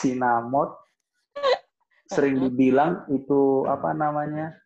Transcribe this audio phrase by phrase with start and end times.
[0.00, 0.80] sinamot
[2.08, 4.56] sering dibilang itu apa namanya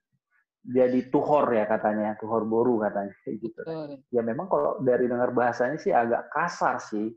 [0.64, 3.60] jadi tuhor ya katanya tuhor boru katanya kayak gitu.
[4.08, 7.12] Ya memang kalau dari dengar bahasanya sih agak kasar sih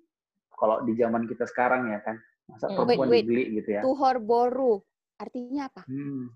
[0.51, 2.19] kalau di zaman kita sekarang ya kan.
[2.47, 3.23] Masa perempuan wait, wait.
[3.23, 3.81] dibeli gitu ya?
[3.88, 4.84] Tuhor boru
[5.15, 5.88] artinya apa?
[5.88, 6.27] Hmm.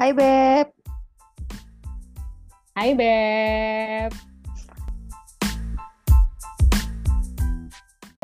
[0.00, 0.79] Hai Beb.
[2.70, 4.14] Hai Beb.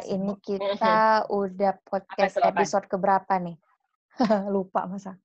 [0.07, 3.59] Ini kita udah podcast episode keberapa nih?
[4.55, 5.19] Lupa masa.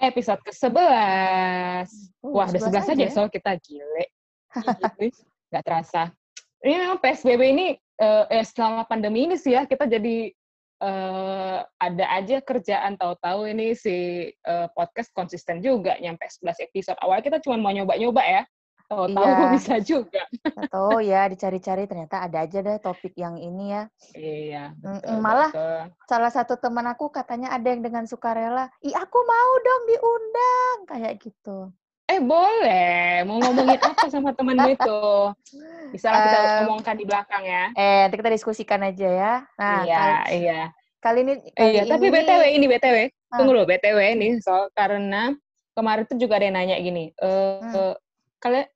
[0.00, 2.16] Episode ke-11.
[2.24, 4.08] Oh, Wah, udah 11 aja, aja soal kita gile.
[5.52, 6.08] Gak terasa.
[6.64, 10.32] Ini memang PSBB ini eh, eh, selama pandemi ini sih ya, kita jadi
[10.82, 16.98] uh, ada aja kerjaan tahu-tahu ini si uh, podcast konsisten juga nyampe 11 episode.
[16.98, 18.42] Awalnya kita cuma mau nyoba-nyoba ya.
[18.92, 19.48] Tahu-tahu iya.
[19.56, 20.22] bisa juga.
[20.68, 23.82] Tahu ya, dicari-cari ternyata ada aja deh topik yang ini ya.
[24.12, 24.64] Iya.
[24.76, 25.80] Betul, Malah betul.
[26.04, 31.14] salah satu teman aku katanya ada yang dengan sukarela, "Ih, aku mau dong diundang." Kayak
[31.24, 31.72] gitu.
[32.12, 35.00] Eh boleh, mau ngomongin apa sama temenmu itu?
[35.96, 36.38] Bisa lah kita
[36.68, 37.72] ngomongkan di belakang ya.
[37.72, 39.34] Eh, nanti kita diskusikan aja ya.
[39.56, 40.60] Nah, iya, kali, iya.
[41.00, 42.96] Kali ini kali Iya, ini, tapi BTW ini BTW.
[43.32, 43.36] Ah.
[43.40, 45.32] Tunggu dulu BTW ini soal karena
[45.72, 47.96] kemarin tuh juga ada yang nanya gini, eh hmm.
[48.44, 48.68] kalian,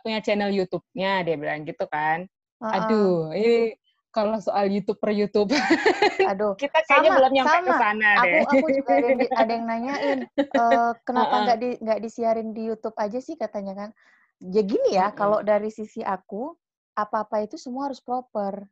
[0.00, 2.24] punya channel YouTube-nya dia bilang gitu kan.
[2.56, 2.76] Uh -uh.
[2.88, 3.76] Aduh, ini
[4.12, 5.52] kalau soal YouTube per YouTube.
[6.30, 8.40] Aduh, kita kayaknya sama, belum nyampe ke sana deh.
[8.42, 10.18] Aku, aku juga ada yang, ada yang nanyain,
[10.56, 13.90] uh, kenapa nggak di nggak disiarin di YouTube aja sih katanya kan?
[14.38, 15.18] Ya gini ya, mm -hmm.
[15.18, 16.54] kalau dari sisi aku,
[16.96, 18.66] apa-apa itu semua harus proper.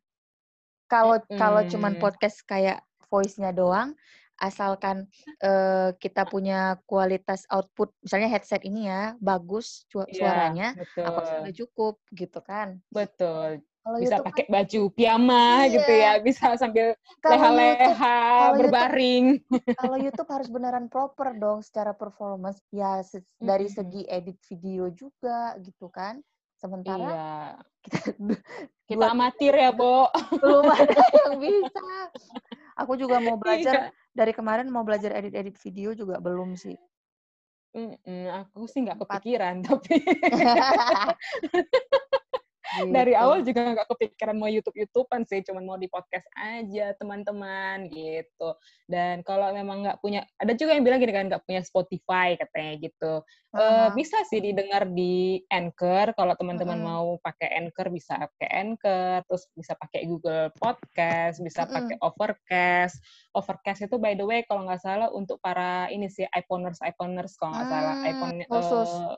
[0.87, 1.39] Kalau -hmm.
[1.39, 3.95] kalau cuman podcast kayak voice-nya doang,
[4.37, 5.09] asalkan
[5.41, 11.55] uh, kita punya kualitas output, misalnya headset ini ya bagus iya, suaranya, yeah, apa sudah
[11.57, 12.81] cukup gitu kan?
[12.93, 13.65] Betul.
[13.87, 15.75] Kalau bisa pakai kan, baju piyama iya.
[15.79, 18.19] gitu ya, bisa sambil leha-leha
[18.59, 19.39] berbaring.
[19.47, 23.47] YouTube, kalau YouTube harus beneran proper dong secara performance, ya se hmm.
[23.47, 26.19] dari segi edit video juga gitu kan.
[26.59, 27.31] Sementara iya.
[27.87, 28.11] kita,
[28.91, 30.11] kita amatir ya, Bo.
[30.43, 31.87] Belum ada yang bisa.
[32.83, 34.11] Aku juga mau belajar iya.
[34.11, 36.75] dari kemarin mau belajar edit-edit video juga belum sih.
[37.71, 40.01] Mm -mm, aku sih nggak kepikiran, tapi
[42.77, 42.93] Gitu.
[42.93, 48.53] Dari awal juga nggak kepikiran mau YouTube-YouTubean sih, cuma mau di podcast aja teman-teman gitu.
[48.85, 52.73] Dan kalau memang nggak punya, ada juga yang bilang gini kan nggak punya Spotify katanya
[52.85, 53.13] gitu.
[53.57, 56.13] Uh, uh, bisa sih didengar di Anchor.
[56.13, 61.65] Kalau teman-teman uh, mau pakai Anchor bisa pakai Anchor, terus bisa pakai Google Podcast, bisa
[61.65, 63.01] uh, pakai Overcast.
[63.33, 67.57] Overcast itu by the way kalau nggak salah untuk para ini sih iPhoneers iPhoneers kalau
[67.57, 68.91] nggak salah iPhone khusus.
[68.93, 69.17] Uh,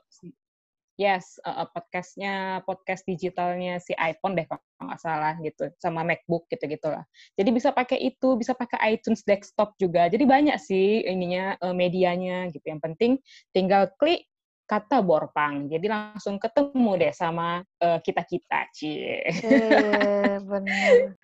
[0.99, 6.67] yes uh, podcastnya podcast digitalnya si iPhone deh kalau nggak salah gitu sama MacBook gitu
[6.67, 7.07] gitulah
[7.39, 10.11] jadi bisa pakai itu bisa pakai iTunes desktop juga.
[10.11, 12.65] Jadi banyak sih ininya uh, medianya gitu.
[12.65, 13.11] Yang penting
[13.55, 14.25] tinggal klik
[14.69, 19.25] kata borpang jadi langsung ketemu deh sama uh, kita kita cie.
[19.25, 21.17] Eh, benar.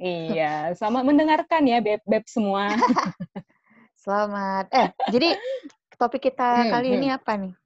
[0.00, 2.72] Iya sama mendengarkan ya beb beb semua.
[4.02, 4.66] Selamat.
[4.72, 5.36] Eh jadi
[6.00, 6.96] topik kita hmm, kali hmm.
[6.96, 7.59] ini apa nih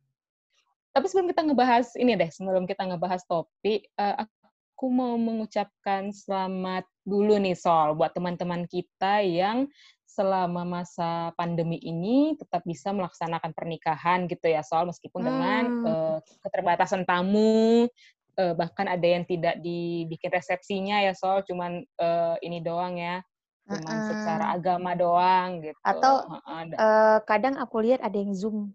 [0.95, 6.87] tapi sebelum kita ngebahas ini deh, sebelum kita ngebahas topik, uh, aku mau mengucapkan selamat
[7.03, 9.67] dulu nih Sol buat teman-teman kita yang
[10.07, 15.29] selama masa pandemi ini tetap bisa melaksanakan pernikahan gitu ya Sol meskipun hmm.
[15.29, 17.91] dengan uh, keterbatasan tamu
[18.39, 23.19] uh, bahkan ada yang tidak dibikin resepsinya ya Sol cuman uh, ini doang ya
[23.67, 24.07] cuman uh -uh.
[24.13, 28.71] secara agama doang gitu atau uh, uh, kadang aku lihat ada yang zoom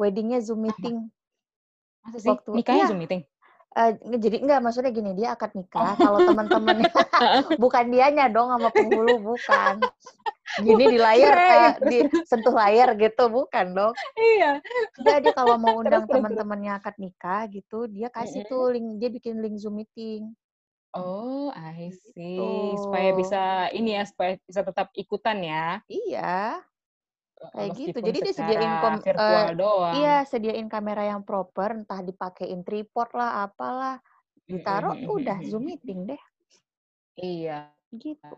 [0.00, 1.12] weddingnya zoom meeting
[2.06, 2.30] Masa sih?
[2.30, 2.90] Waktu, Nikahnya ya.
[2.90, 3.22] Zoom meeting?
[3.76, 5.96] Uh, jadi enggak maksudnya gini dia akad nikah oh.
[6.00, 6.80] kalau teman-teman
[7.62, 9.84] bukan dianya dong sama penghulu bukan
[10.64, 14.64] gini di layar uh, di sentuh layar gitu bukan dong iya
[14.96, 19.60] jadi kalau mau undang teman-temannya akad nikah gitu dia kasih tuh link dia bikin link
[19.60, 20.32] zoom meeting
[20.96, 22.40] Oh, I see.
[22.40, 22.80] Gitu.
[22.80, 25.84] Supaya bisa ini ya, supaya bisa tetap ikutan ya.
[25.92, 26.64] Iya
[27.52, 27.98] kayak gitu.
[28.00, 29.94] jadi dia sediain kom uh, doang.
[30.00, 34.00] iya sediain kamera yang proper entah dipakein tripod lah apalah
[34.46, 35.16] ditaruh mm-hmm.
[35.20, 36.22] udah zoom meeting deh.
[37.18, 37.70] Iya.
[37.90, 38.36] Gitu.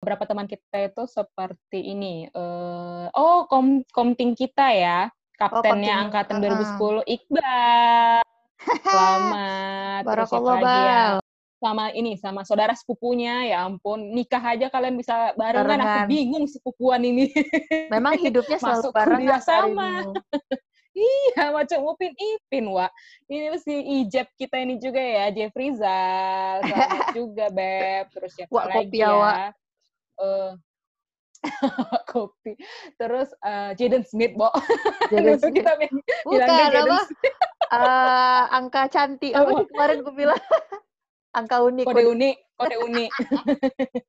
[0.00, 4.98] Beberapa teman kita itu seperti ini uh, oh kom komting kita ya
[5.36, 7.04] kaptennya oh, angkatan uh-uh.
[7.04, 8.20] 2010 Iqbal.
[8.84, 11.19] Selamat Barakallah Bal
[11.60, 15.84] sama ini sama saudara sepupunya ya ampun nikah aja kalian bisa barengan, barengan.
[15.84, 17.28] aku bingung sepupuan ini
[17.92, 19.88] memang hidupnya selalu Masuk bareng sama
[21.00, 22.90] Iya, macam Upin Ipin, Wak.
[23.30, 26.60] Ini si Ijab kita ini juga ya, Jeffrey Zal.
[27.16, 28.10] Juga, Beb.
[28.10, 29.10] Terus siapa Wak, lagi kopi, ya?
[29.14, 29.36] Wak.
[30.20, 30.50] Uh,
[32.12, 32.52] kopi.
[32.98, 34.50] Terus uh, Jaden Smith, Bo.
[35.08, 35.62] Jaden Smith.
[35.62, 35.72] kita
[36.26, 37.00] Bukan, apa?
[37.70, 39.32] Uh, angka cantik.
[39.32, 40.42] Apa kemarin gue bilang?
[41.30, 41.86] Angka unik.
[41.86, 43.10] Kode, unik, kode unik.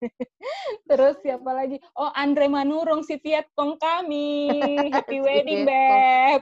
[0.89, 1.77] Terus siapa lagi?
[1.93, 4.49] Oh, Andre Manurung si Vietcong kami.
[4.89, 6.41] Happy wedding, Beb.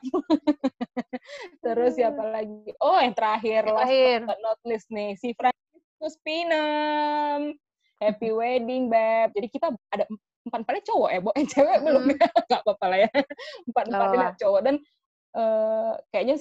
[1.64, 2.72] Terus siapa lagi?
[2.80, 4.18] Oh, yang terakhir, terakhir.
[4.24, 7.56] last but not least nih, si Franciscus Pinem.
[8.00, 9.36] Happy wedding, Beb.
[9.36, 10.08] Jadi kita ada
[10.48, 11.32] empat empatnya cowok ya, Bo.
[11.36, 11.86] Yang cewek hmm.
[11.86, 12.28] belum ya.
[12.48, 13.10] Gak apa-apa lah ya.
[13.68, 14.62] Empat empatnya cowok.
[14.64, 14.76] Dan
[15.36, 16.40] uh, kayaknya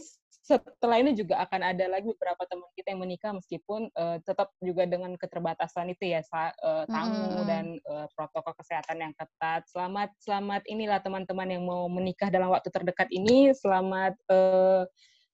[0.48, 4.88] setelah ini juga akan ada lagi beberapa teman kita yang menikah meskipun uh, tetap juga
[4.88, 7.44] dengan keterbatasan itu ya uh, tamu hmm.
[7.44, 9.68] dan uh, protokol kesehatan yang ketat.
[9.68, 13.52] Selamat selamat inilah teman-teman yang mau menikah dalam waktu terdekat ini.
[13.52, 14.88] Selamat uh,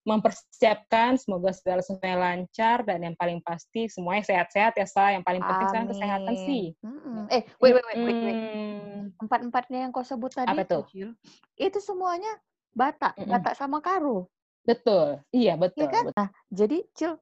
[0.05, 5.41] mempersiapkan semoga segala semuanya lancar dan yang paling pasti semuanya sehat-sehat ya sa yang paling
[5.41, 7.25] penting sekarang kesehatan sih hmm.
[7.33, 8.37] eh wait wait wait, wait, wait.
[8.37, 9.01] Hmm.
[9.17, 10.85] empat empatnya yang kau sebut tadi Apa tuh?
[11.57, 12.29] itu semuanya
[12.77, 13.33] batak mm -mm.
[13.33, 14.29] batak sama karo
[14.65, 15.85] Betul, iya betul.
[15.85, 16.05] Ya kan?
[16.09, 16.17] Betul.
[16.17, 17.13] Nah, jadi Cil,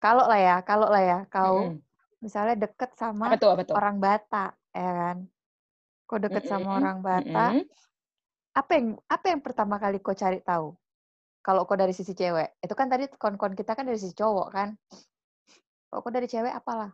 [0.00, 1.86] kalau lah ya, kalau lah ya, kau mm
[2.18, 3.78] misalnya deket sama betul, betul.
[3.78, 5.16] orang Batak, ya kan?
[6.02, 6.58] Kau deket mm -hmm.
[6.66, 8.58] sama orang Batak, mm -hmm.
[8.58, 10.74] apa yang apa yang pertama kali kau cari tahu?
[11.46, 14.74] Kalau kau dari sisi cewek, itu kan tadi kon-kon kita kan dari sisi cowok kan?
[15.86, 16.90] Kalau kau dari cewek apalah?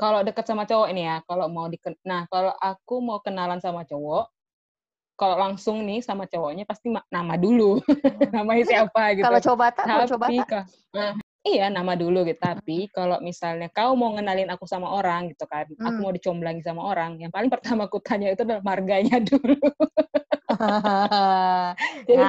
[0.00, 3.84] Kalau deket sama cowok ini ya, kalau mau diken, nah kalau aku mau kenalan sama
[3.84, 4.33] cowok,
[5.14, 7.80] kalau langsung nih sama cowoknya pasti nama dulu oh.
[8.36, 11.12] namanya siapa gitu kalau coba tak kalau coba tak nah,
[11.46, 15.70] iya nama dulu gitu tapi kalau misalnya kau mau ngenalin aku sama orang gitu kan
[15.70, 15.86] hmm.
[15.86, 19.58] aku mau dicomblangi sama orang yang paling pertama aku tanya itu adalah marganya dulu
[22.08, 22.22] Jadi,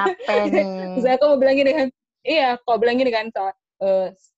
[0.52, 1.14] nih?
[1.16, 1.88] aku mau bilang gini kan,
[2.26, 3.52] iya, kau bilang gini kan, so, uh,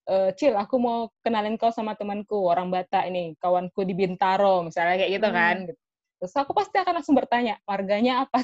[0.09, 4.99] uh, Cil, aku mau kenalin kau sama temanku, orang Batak ini, kawanku di Bintaro, misalnya
[4.99, 5.57] kayak gitu kan.
[5.67, 5.86] hmm.
[6.17, 8.41] Terus aku pasti akan langsung bertanya, marganya apa?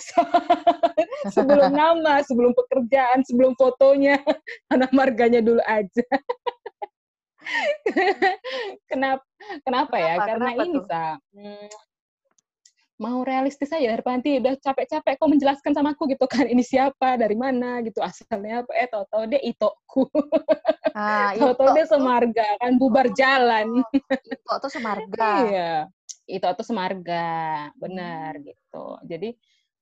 [1.35, 4.21] sebelum nama, sebelum pekerjaan, sebelum fotonya,
[4.69, 6.05] karena marganya dulu aja.
[8.89, 9.25] kenapa?
[9.65, 10.13] Kenapa ya?
[10.21, 11.05] Kenapa, Karena kenapa ini, Sa.
[11.33, 11.67] Hmm,
[13.01, 16.45] mau realistis aja nanti udah capek-capek kok menjelaskan sama aku gitu kan.
[16.45, 17.17] Ini siapa?
[17.17, 17.81] Dari mana?
[17.81, 17.99] Gitu.
[18.05, 18.71] Asalnya apa?
[18.77, 20.07] Eh tau-tau dia itoku
[20.93, 23.81] ah, tau-tau dia semarga kan bubar jalan.
[23.81, 25.29] Oh, ito tuh semarga.
[25.49, 25.73] Iya
[26.27, 28.43] itu atau semarga benar hmm.
[28.47, 29.29] gitu jadi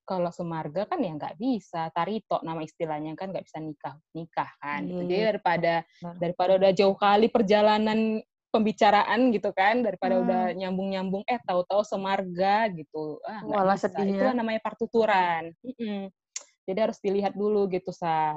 [0.02, 4.84] kalau semarga kan ya nggak bisa tarito nama istilahnya kan nggak bisa nikah nikah kan
[4.84, 5.08] hmm.
[5.08, 6.16] jadi daripada Benar.
[6.18, 8.20] daripada udah jauh kali perjalanan
[8.52, 10.24] pembicaraan gitu kan daripada hmm.
[10.28, 14.20] udah nyambung nyambung eh tahu-tahu semarga gitu ah Walah, bisa sedihnya.
[14.20, 16.12] itu namanya partuturan hmm.
[16.68, 18.36] jadi harus dilihat dulu gitu sa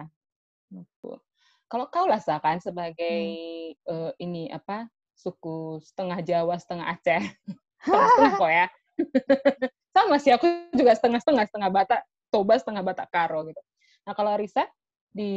[0.70, 1.18] gitu.
[1.66, 3.18] kalau kau lah sa kan sebagai
[3.82, 3.90] hmm.
[3.90, 4.86] uh, ini apa
[5.18, 7.22] suku setengah Jawa setengah Aceh
[7.84, 8.66] setengah kok ya.
[9.94, 12.00] Sama sih, aku juga setengah-setengah, setengah Batak
[12.34, 13.62] Toba, setengah Batak Karo gitu.
[14.04, 14.66] Nah kalau Risa,
[15.14, 15.32] di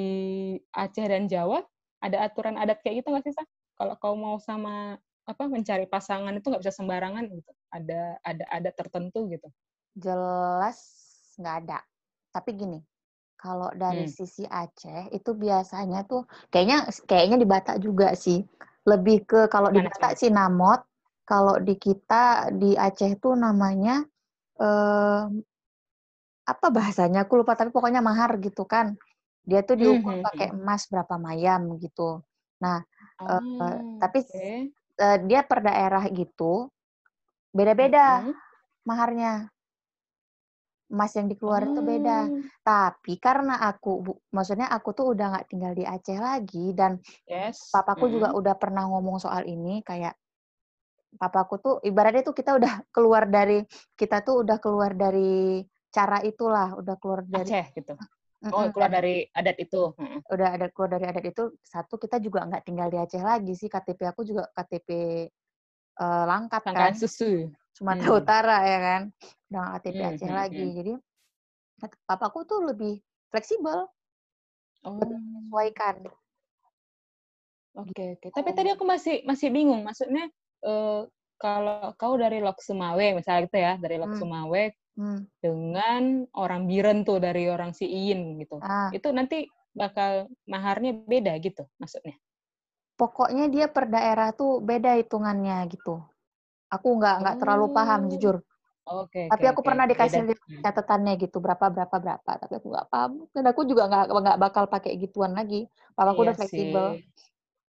[0.73, 1.61] Aceh dan Jawa,
[2.01, 3.45] ada aturan adat kayak gitu nggak sih, Sa?
[3.77, 4.97] Kalau kau mau sama
[5.27, 7.51] apa mencari pasangan itu nggak bisa sembarangan gitu.
[7.69, 9.47] Ada ada adat tertentu gitu.
[9.93, 10.79] Jelas
[11.37, 11.79] nggak ada.
[12.33, 12.79] Tapi gini,
[13.37, 14.13] kalau dari hmm.
[14.13, 18.41] sisi Aceh itu biasanya tuh kayaknya kayaknya di Batak juga sih.
[18.87, 20.81] Lebih ke kalau di Batak sih namot,
[21.27, 23.99] kalau di kita di Aceh tuh namanya
[24.55, 25.23] eh,
[26.47, 28.95] apa bahasanya aku lupa tapi pokoknya mahar gitu kan
[29.43, 30.27] dia tuh diukur mm -hmm.
[30.31, 32.23] pakai emas berapa mayam gitu
[32.63, 32.79] nah
[33.19, 34.71] oh, eh, tapi okay.
[34.95, 36.71] eh, dia per daerah gitu
[37.51, 38.35] beda-beda mm -hmm.
[38.87, 39.33] maharnya
[40.87, 41.77] emas yang dikeluarin hmm.
[41.77, 42.19] tuh beda.
[42.23, 42.27] Oh.
[42.63, 46.95] Tapi karena aku, bu, maksudnya aku tuh udah nggak tinggal di Aceh lagi dan
[47.27, 47.71] yes.
[47.75, 48.13] papaku hmm.
[48.15, 50.15] juga udah pernah ngomong soal ini kayak
[51.17, 53.65] papaku tuh ibaratnya tuh kita udah keluar dari
[53.97, 57.93] kita tuh udah keluar dari cara itulah, udah keluar dari Aceh gitu.
[58.53, 59.97] Oh, keluar dari adat itu.
[60.29, 61.57] Udah ada keluar dari adat itu.
[61.65, 63.65] Satu kita juga nggak tinggal di Aceh lagi sih.
[63.65, 64.89] KTP aku juga KTP
[65.97, 66.93] uh, eh, Langkat kan.
[66.93, 67.49] susu.
[67.73, 68.21] Sumatera hmm.
[68.21, 69.01] Utara ya kan.
[69.49, 70.65] Udah KTP hmm, Aceh hmm, lagi.
[70.69, 70.75] Hmm.
[70.77, 70.91] Jadi
[72.05, 73.01] papaku tuh lebih
[73.33, 73.89] fleksibel.
[74.85, 75.01] Oh.
[75.01, 75.95] Lebih menyesuaikan.
[77.77, 78.27] Oke, okay, oke.
[78.29, 78.31] Okay.
[78.37, 79.81] Tapi tadi aku masih masih bingung.
[79.81, 80.29] Maksudnya
[80.63, 81.05] uh,
[81.37, 84.19] kalau kau dari Lok Sumawe misalnya gitu ya dari Lok hmm.
[84.19, 84.63] Sumawe
[84.97, 85.19] hmm.
[85.37, 88.89] dengan orang Biren tuh dari orang si Iin gitu ah.
[88.89, 89.45] itu nanti
[89.77, 92.17] bakal maharnya beda gitu maksudnya
[92.97, 96.01] pokoknya dia per daerah tuh beda hitungannya gitu
[96.73, 97.39] aku nggak nggak oh.
[97.39, 98.09] terlalu paham oh.
[98.13, 98.37] jujur
[98.87, 99.27] Oke.
[99.27, 99.67] Tapi oke, aku oke.
[99.67, 100.63] pernah dikasih Beda.
[100.63, 102.31] catatannya gitu berapa berapa berapa.
[102.39, 103.11] Tapi aku nggak paham.
[103.35, 105.67] Dan aku juga nggak nggak bakal pakai gituan lagi.
[105.91, 106.85] Papaku udah Iya fleksibel.
[106.95, 107.03] sih.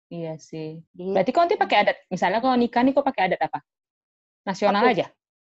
[0.07, 0.81] Iya sih.
[0.95, 1.11] Gitu.
[1.11, 1.97] Berarti kau nanti pakai adat.
[2.07, 3.59] Misalnya kalau nikah nih kau pakai adat apa?
[4.47, 4.91] Nasional Aku?
[4.95, 5.05] aja.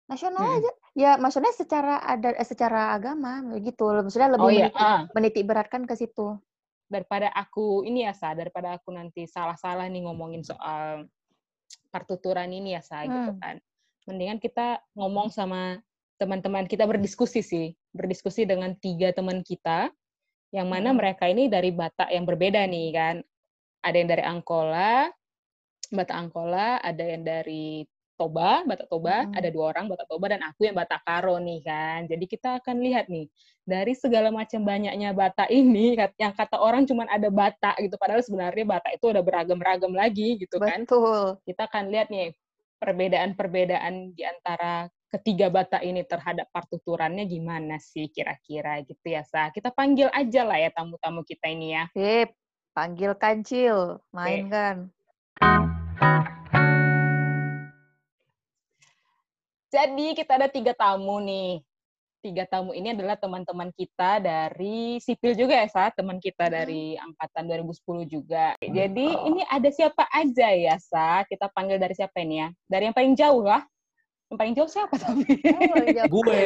[0.06, 0.56] Nasional Mm-mm.
[0.62, 0.70] aja.
[0.94, 3.90] Ya maksudnya secara ada eh, secara agama gitu.
[3.90, 4.70] Maksudnya lebih Oh iya.
[4.70, 5.00] menitik, ah.
[5.10, 6.38] menitik beratkan ke situ.
[6.84, 11.08] daripada aku ini ya sa daripada aku nanti salah-salah nih ngomongin soal
[11.88, 13.40] partuturan ini ya sa gitu Hmm.
[13.40, 13.56] kan
[14.04, 15.80] mendingan kita ngomong sama
[16.20, 19.90] teman-teman kita berdiskusi sih berdiskusi dengan tiga teman kita
[20.52, 21.00] yang mana Hmm.
[21.00, 23.14] mereka ini dari Batak yang berbeda nih kan
[23.84, 25.12] ada yang dari Angkola
[25.92, 29.36] Batak Angkola ada yang dari Toba Batak Toba Mm-mm.
[29.36, 32.76] ada dua orang Batak Toba dan aku yang Batak Karo nih kan jadi kita akan
[32.80, 33.28] lihat nih
[33.64, 38.64] dari segala macam banyaknya Batak ini yang kata orang cuman ada Batak gitu padahal sebenarnya
[38.64, 41.36] Batak itu udah beragam-ragam lagi gitu kan Betul.
[41.44, 42.32] kita akan lihat nih
[42.78, 49.54] perbedaan-perbedaan di antara ketiga Batak ini terhadap partuturannya gimana sih kira-kira gitu ya Sa.
[49.54, 51.84] Kita panggil aja lah ya tamu-tamu kita ini ya.
[51.94, 52.34] Sip.
[52.74, 54.02] Panggil kancil.
[54.10, 54.76] Main kan.
[59.70, 61.62] Jadi kita ada tiga tamu nih.
[62.18, 65.94] Tiga tamu ini adalah teman-teman kita dari sipil juga ya, Sa.
[65.94, 68.58] Teman kita dari angkatan 2010 juga.
[68.58, 71.22] Jadi ini ada siapa aja ya, Sa?
[71.30, 72.48] Kita panggil dari siapa ini ya?
[72.66, 73.62] Dari yang paling jauh lah.
[74.32, 75.30] Yang paling jauh siapa tapi?
[75.46, 76.10] Oh.
[76.10, 76.42] Gue.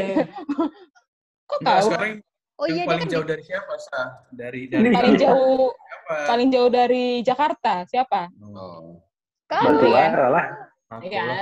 [1.48, 1.88] Kok Nah, tahu?
[1.88, 2.12] sekarang
[2.58, 4.00] Oh yang iya, dia paling kan jauh di- dari siapa, Sa?
[4.34, 6.14] Dari dari Paling jauh siapa?
[6.26, 8.26] paling jauh dari Jakarta siapa?
[8.42, 8.98] Oh.
[9.46, 9.62] kan.
[9.64, 10.06] Andri ya?
[10.26, 10.46] lah.
[10.98, 11.22] Iya.
[11.22, 11.40] lah.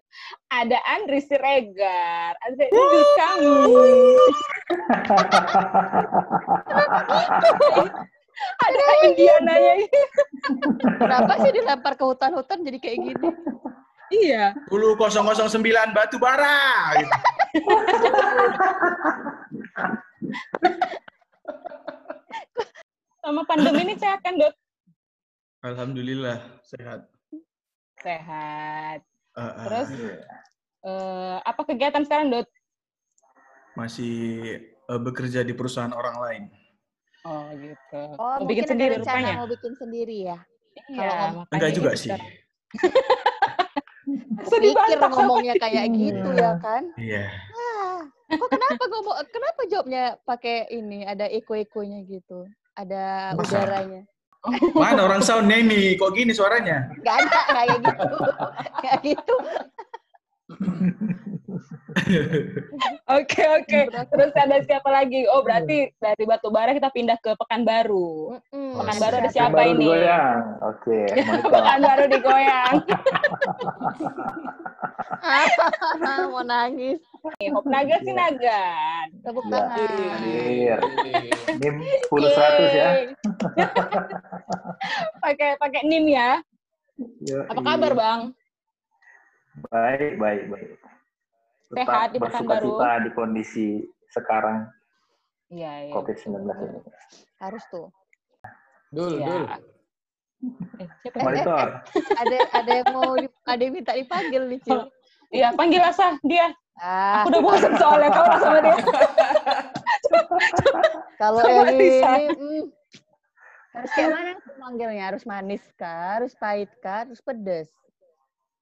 [0.52, 2.34] Ada Andri Siregar.
[2.38, 3.54] Andri ini kami.
[8.58, 10.00] Ada Indiananya ini.
[11.00, 13.28] Kenapa sih dilempar ke hutan-hutan jadi kayak gini?
[14.12, 14.44] Iya.
[14.68, 15.56] Dulu 009
[15.90, 16.92] batu bara.
[16.94, 17.10] Gitu.
[23.26, 24.54] Sama pandemi ini sehat kan, Dot?
[25.66, 27.10] Alhamdulillah sehat.
[27.98, 29.02] Sehat.
[29.34, 29.88] Eh, eh, Terus
[30.86, 32.46] eh, apa kegiatan sekarang, Dot?
[33.74, 34.14] masih
[34.62, 36.42] eh, bekerja di perusahaan orang lain.
[37.26, 38.00] Oh, gitu.
[38.14, 39.34] Oh, Mau mungkin bikin ada sendiri rencana rupanya.
[39.42, 40.38] mau bikin sendiri ya.
[40.86, 41.10] Iya,
[41.50, 42.10] Enggak juga itu sih.
[44.46, 45.10] Sedih pikir banget.
[45.18, 46.82] ngomongnya kayak gitu ya kan.
[46.94, 47.26] Iya.
[47.50, 47.98] Ah,
[48.30, 52.46] kok kenapa ngomong kenapa jawabnya pakai ini ada eko-ekonya gitu.
[52.76, 53.64] Ada Masa?
[53.64, 54.02] udaranya.
[54.76, 55.98] Mana orang soundnya ini?
[55.98, 56.86] Kok gini suaranya?
[57.02, 58.06] Gak ada kayak gitu.
[58.84, 59.34] kayak gitu.
[63.06, 63.80] Oke, oke.
[63.88, 65.24] Terus ada siapa lagi?
[65.28, 68.38] Oh, berarti dari Batubara kita pindah ke Pekanbaru.
[68.52, 68.72] Mm-mm.
[68.76, 69.78] Pekanbaru ada siapa baru ini?
[69.80, 70.40] digoyang.
[70.62, 70.98] Oke.
[71.08, 71.50] mantap.
[71.54, 72.74] Pekanbaru digoyang.
[76.30, 77.00] Mau nangis.
[77.26, 79.06] Hop Naga sih Nagan.
[79.24, 79.50] Tepuk Ya.
[79.50, 80.20] tangan.
[81.58, 82.88] NIM 10 100 ya.
[85.18, 86.30] Pakai pakai NIM ya.
[87.50, 88.20] Apa kabar, Bang?
[89.56, 90.70] Baik, baik, baik.
[91.66, 92.76] Tetap Sehat di Pekanbaru?
[92.76, 93.66] bersuka-cita di kondisi
[94.12, 94.68] sekarang
[95.46, 95.92] Iya, iya.
[95.94, 96.80] COVID-19 ini.
[97.38, 97.86] Harus tuh.
[98.90, 99.26] Dul, Iya.
[99.26, 99.44] dul.
[100.76, 101.16] Eh, siapa?
[101.16, 101.24] ya?
[101.24, 101.66] Monitor.
[102.12, 104.84] Ada ada yang mau di- ada yang minta dipanggil nih, Cil.
[105.32, 106.52] Iya, panggil Asa dia.
[106.76, 108.76] Ah, Aku udah bosan soalnya kau sama dia.
[111.20, 112.12] kalau yang ini Lisa.
[112.36, 112.62] mm,
[113.72, 115.04] harus kayak mana manggilnya?
[115.08, 116.20] Harus manis kah?
[116.20, 117.08] Harus pahit kah?
[117.08, 117.72] Harus pedes?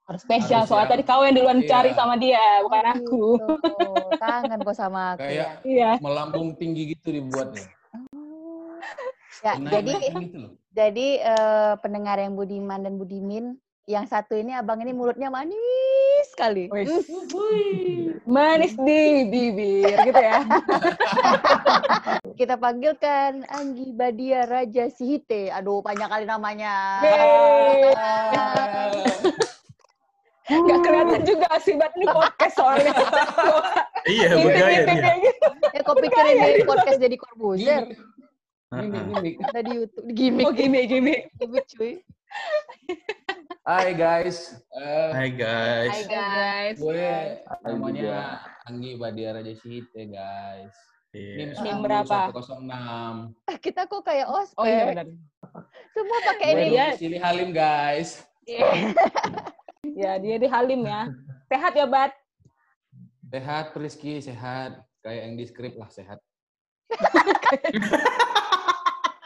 [0.04, 1.68] Harus spesial Harus soalnya tadi kau yang duluan Iya.
[1.72, 3.24] cari sama dia, bukan aku.
[3.40, 3.48] Gitu.
[4.20, 5.48] Kangen kok sama aku Kayak ya.
[5.64, 5.90] Iya.
[6.04, 7.64] melambung tinggi gitu dibuatnya.
[9.44, 9.92] Ya, jadi
[10.24, 10.52] gitu loh.
[10.72, 16.72] jadi eh, pendengar yang budiman dan budimin, yang satu ini abang ini mulutnya manis sekali.
[18.24, 20.40] Manis di bibir gitu ya.
[22.40, 25.52] Kita panggilkan Anggi Badia Raja Sihite.
[25.52, 27.04] Aduh, panjang kali namanya.
[30.44, 30.60] Yeay.
[30.60, 32.92] Nggak kelihatan juga sih, buat ini podcast soalnya.
[34.04, 35.14] Iya, bergaya Ngintip-ngintip dia.
[35.16, 35.48] gitu.
[35.72, 37.84] Ya, kok pikir ini podcast jadi Corbuzier?
[38.68, 39.34] Gimik, gimik.
[39.40, 40.06] Ada di YouTube.
[40.12, 40.44] Gimik.
[40.44, 41.20] Oh, gimik, gimik.
[41.40, 41.92] Gimik, cuy.
[43.64, 45.88] Hai guys, Eh, Hai guys.
[45.88, 46.76] Hai guys.
[46.76, 47.08] gue
[47.64, 50.76] namanya Anggi Badia Raja Sihite guys.
[51.16, 51.56] Iya.
[51.56, 52.28] NIM berapa?
[52.28, 52.68] 106.
[52.68, 54.60] Ah, Kita kok kayak ospek.
[54.60, 55.06] Oh iya benar.
[55.96, 56.76] Semua pakai ini.
[57.00, 58.20] Sili Halim guys.
[59.94, 61.06] Ya, dia di Halim ya.
[61.50, 62.10] Sehat ya, Bat?
[63.30, 64.82] Sehat Priski, sehat.
[65.04, 66.18] Kayak yang di skrip lah sehat.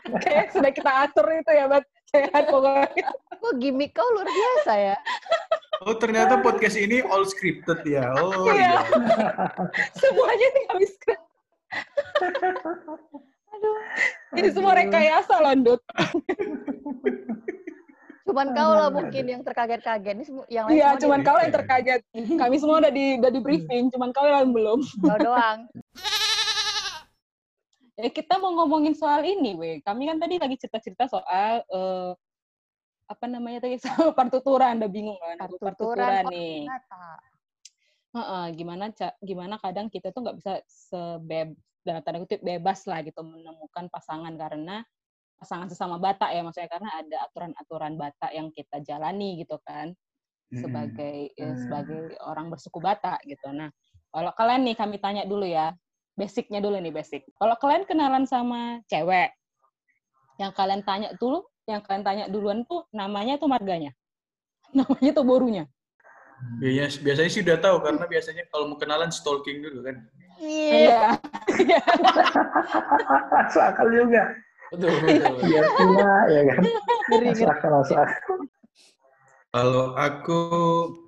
[0.09, 1.85] Oke, sudah kita atur itu ya, Bat.
[2.09, 2.89] Sehat pokoknya.
[3.39, 4.97] Kok gimmick kau luar biasa ya?
[5.87, 8.11] Oh ternyata podcast ini all scripted ya.
[8.19, 8.83] Oh Iya.
[8.83, 9.47] iya.
[10.01, 11.25] Semuanya tinggal di script.
[13.55, 13.77] Aduh.
[14.35, 15.83] Ini semua rekayasa loh, Dut.
[18.29, 20.15] Cuman kau lah mungkin yang terkaget-kaget.
[20.21, 22.01] Ini yang lain Iya, cuman kau yang terkaget.
[22.13, 24.85] Kami semua udah di udah di briefing, cuman kau yang belum.
[24.85, 25.59] kau doang.
[27.99, 29.83] Ya, kita mau ngomongin soal ini, weh.
[29.83, 32.15] Kami kan tadi lagi cerita-cerita soal eh,
[33.11, 35.35] apa namanya tadi soal partituran, udah bingung kan?
[35.43, 36.55] Aku Partituran, partituran nih.
[36.63, 37.03] Ternyata.
[38.15, 43.03] Heeh, gimana ca- gimana kadang kita tuh nggak bisa sebeb dalam tanda kutip bebas lah
[43.03, 44.87] gitu menemukan pasangan karena
[45.39, 49.95] pasangan sesama Batak ya maksudnya karena ada aturan-aturan Batak yang kita jalani gitu kan
[50.51, 51.61] sebagai eh, Hmm.
[51.61, 53.53] sebagai orang bersuku Batak gitu.
[53.53, 53.69] Nah,
[54.11, 55.77] kalau kalian nih kami tanya dulu ya,
[56.17, 57.29] basicnya dulu nih basic.
[57.37, 59.31] Kalau kalian kenalan sama cewek,
[60.41, 63.93] yang kalian tanya dulu, yang kalian tanya duluan tuh namanya tuh marganya,
[64.77, 65.65] namanya tuh borunya.
[66.65, 69.97] Biasanya, biasanya sih udah tahu karena biasanya kalau mau kenalan stalking dulu kan.
[70.41, 71.19] Iya.
[71.61, 71.83] Iya.
[73.37, 74.23] Masuk akal juga.
[74.69, 75.35] Betul, betul.
[75.49, 76.63] Iya, iya, ya kan.
[77.09, 77.55] Ngeri, Masuk ngeri.
[77.57, 78.37] akal, masuk akal.
[79.49, 80.41] Kalau aku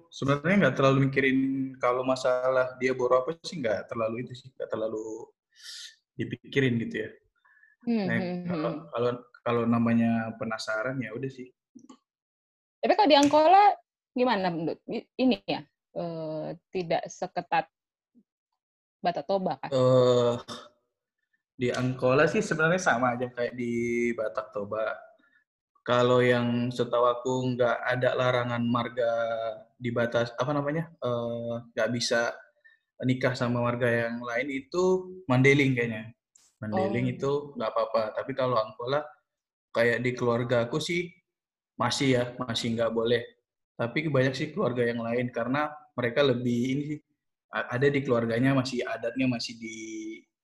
[0.09, 1.39] sebenarnya nggak terlalu mikirin
[1.77, 5.29] kalau masalah dia boro apa sih nggak terlalu itu sih nggak terlalu
[6.17, 7.11] dipikirin gitu ya.
[7.85, 8.83] Hmm, Nah, hmm, kalau hmm.
[8.93, 11.49] kalau kalau namanya penasaran ya udah sih.
[12.81, 13.77] Tapi kalau di Angkola
[14.17, 14.81] gimana menurut
[15.21, 15.61] ini ya
[16.01, 17.69] eh, tidak seketat
[19.01, 19.69] Batak Toba kan?
[19.73, 20.35] eh
[21.61, 23.73] di Angkola sih sebenarnya sama aja kayak di
[24.17, 24.97] Batak Toba.
[25.85, 29.13] Kalau yang setahu aku nggak ada larangan marga
[29.77, 32.33] di batas apa namanya eh, nggak bisa
[33.05, 34.85] nikah sama warga yang lain itu
[35.29, 36.09] Mandeling kayaknya.
[36.65, 37.15] Mandeling Oh.
[37.17, 38.03] itu nggak apa-apa.
[38.17, 39.05] Tapi kalau Angkola
[39.77, 41.13] kayak di keluarga aku sih
[41.77, 43.21] masih ya masih nggak boleh.
[43.77, 47.01] Tapi banyak sih keluarga yang lain karena mereka lebih ini sih
[47.53, 49.77] ada di keluarganya masih adatnya masih di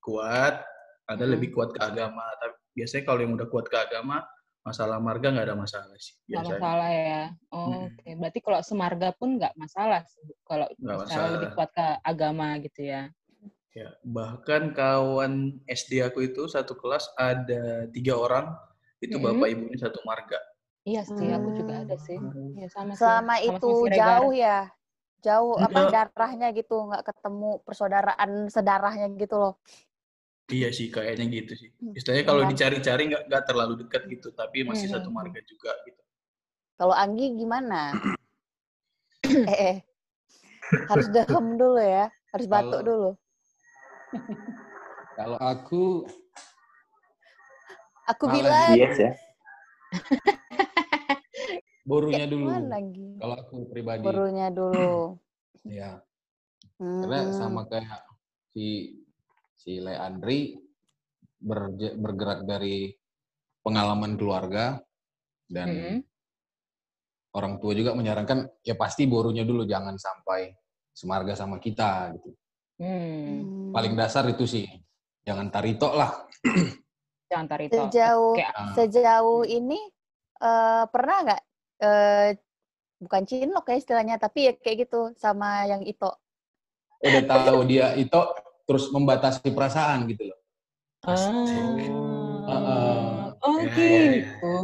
[0.00, 0.64] kuat,
[1.06, 1.32] ada Hmm.
[1.38, 2.26] lebih kuat ke agama.
[2.38, 4.26] Tapi biasanya kalau yang udah kuat ke agama,
[4.66, 7.22] masalah marga nggak ada masalah sih Nggak masalah ya.
[7.54, 7.86] Oh, Mm-mm.
[7.94, 11.56] Oke, berarti kalau semarga pun nggak masalah sih, kalau misalnya lebih masalah.
[11.56, 13.02] kuat ke agama gitu ya.
[13.76, 18.56] Ya, bahkan kawan SD aku itu satu kelas ada tiga orang,
[18.98, 19.36] itu Mm-mm.
[19.38, 20.40] bapak ibunya satu marga.
[20.82, 21.82] Iya sih, aku juga Hmm.
[21.86, 22.18] ada sih.
[22.56, 23.02] Iya sama sih.
[23.04, 24.00] Selama Sama-sama itu Siregar.
[24.00, 24.58] jauh ya.
[25.20, 29.54] Jauh apa darahnya gitu, nggak ketemu persaudaraan sedarahnya gitu loh.
[30.46, 31.70] Iya sih, kayaknya gitu sih.
[31.82, 32.50] Hmm, Istilahnya kalau iya.
[32.54, 34.94] dicari-cari nggak nggak terlalu dekat gitu, tapi masih Mhm.
[34.94, 35.98] satu marga juga gitu.
[36.78, 37.90] Kalau Anggi gimana?
[39.26, 39.76] eh, eh.
[40.86, 42.06] Harus dehem dulu ya.
[42.30, 43.10] Harus batuk Kalau- dulu.
[45.18, 45.82] Kalau aku
[48.06, 49.10] Aku bilang Yes ya.
[51.90, 52.54] borunya dulu.
[53.18, 55.18] Kalau aku pribadi, Gurunya dulu.
[55.66, 55.98] ya.
[56.78, 57.34] Karena Hmm.
[57.34, 58.06] sama kayak
[58.54, 58.94] si
[59.66, 60.54] si Leandri
[61.98, 62.94] bergerak dari
[63.66, 64.78] pengalaman keluarga
[65.50, 65.98] dan Mm-mm.
[67.34, 70.54] orang tua juga menyarankan ya pasti borunya dulu jangan sampai
[70.94, 72.30] semarga sama kita gitu.
[72.78, 73.42] Hmm.
[73.42, 73.72] Hmm.
[73.74, 74.70] Paling dasar itu sih.
[75.26, 76.10] Jangan taritok lah.
[77.26, 77.74] Jangan tarito.
[77.74, 79.80] Sejauh Kayak Ah, sejauh ini
[80.38, 81.42] eh, pernah nggak
[81.82, 82.28] eh,
[83.02, 86.08] bukan cinlok ya istilahnya tapi ya kayak gitu sama yang itu
[87.04, 88.20] udah tahu dia itu
[88.66, 90.38] terus membatasi perasaan gitu loh.
[91.06, 91.22] Ah.
[92.46, 92.98] Heeh.
[93.46, 94.10] Oh Ya, ya, ya.
[94.10, 94.54] gitu.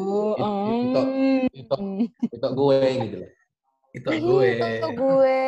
[0.82, 1.06] Itu-.
[1.52, 1.76] Itu
[2.32, 3.30] itu gue gitu loh.
[3.94, 4.50] Itu gue.
[4.50, 5.40] itu gue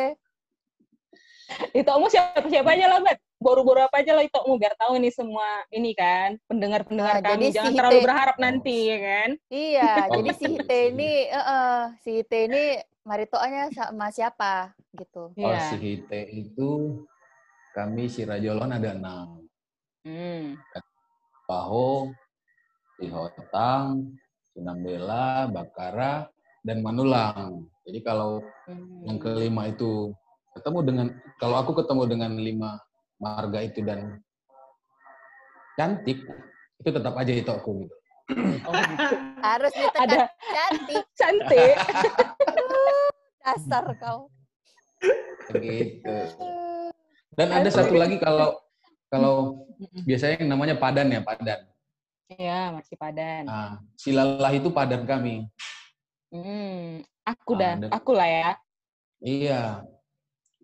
[1.71, 3.19] Itu kamu siapa siapa aja lah, Bet.
[3.35, 7.51] Boru-boru apa aja lah itu kamu biar tahu nih semua ini kan pendengar-pendengar Nah, kami
[7.51, 9.29] jadi jangan si terlalu berharap nanti ya kan.
[9.51, 12.63] iya Oh, jadi si Hite ini eh, eh, si Hite ini
[13.05, 15.59] maritonya sama siapa gitu Iya.
[15.67, 17.03] si Hite itu
[17.75, 19.43] kami si Rajolon ada enam.
[20.07, 20.55] Hmm.
[21.43, 22.07] Baho,
[22.95, 24.15] si Hotang,
[24.55, 26.31] Sinambela, Bakara,
[26.63, 27.67] dan Manulang.
[27.83, 29.05] Jadi kalau Hmm.
[29.05, 30.09] yang kelima itu
[30.57, 31.07] ketemu dengan
[31.37, 32.81] kalau aku ketemu dengan lima
[33.21, 34.17] marga itu dan
[35.77, 36.17] cantik
[36.81, 37.95] itu tetap aja itu aku gitu.
[38.65, 39.15] Oh, gitu.
[39.45, 41.77] harus ditekan Ada cantik cantik.
[43.45, 44.33] dasar kau
[45.53, 46.17] gitu.
[47.35, 48.55] Dan ada satu lagi kalau
[49.11, 49.67] kalau
[50.01, 51.59] biasanya yang namanya padan ya padan.
[52.25, 53.43] Iya, masih padan.
[53.45, 55.45] Nah, silalah itu padan kami.
[56.33, 57.05] Hmm.
[57.21, 58.49] Aku Ah, dah, dan- aku lah ya.
[59.21, 59.61] Iya.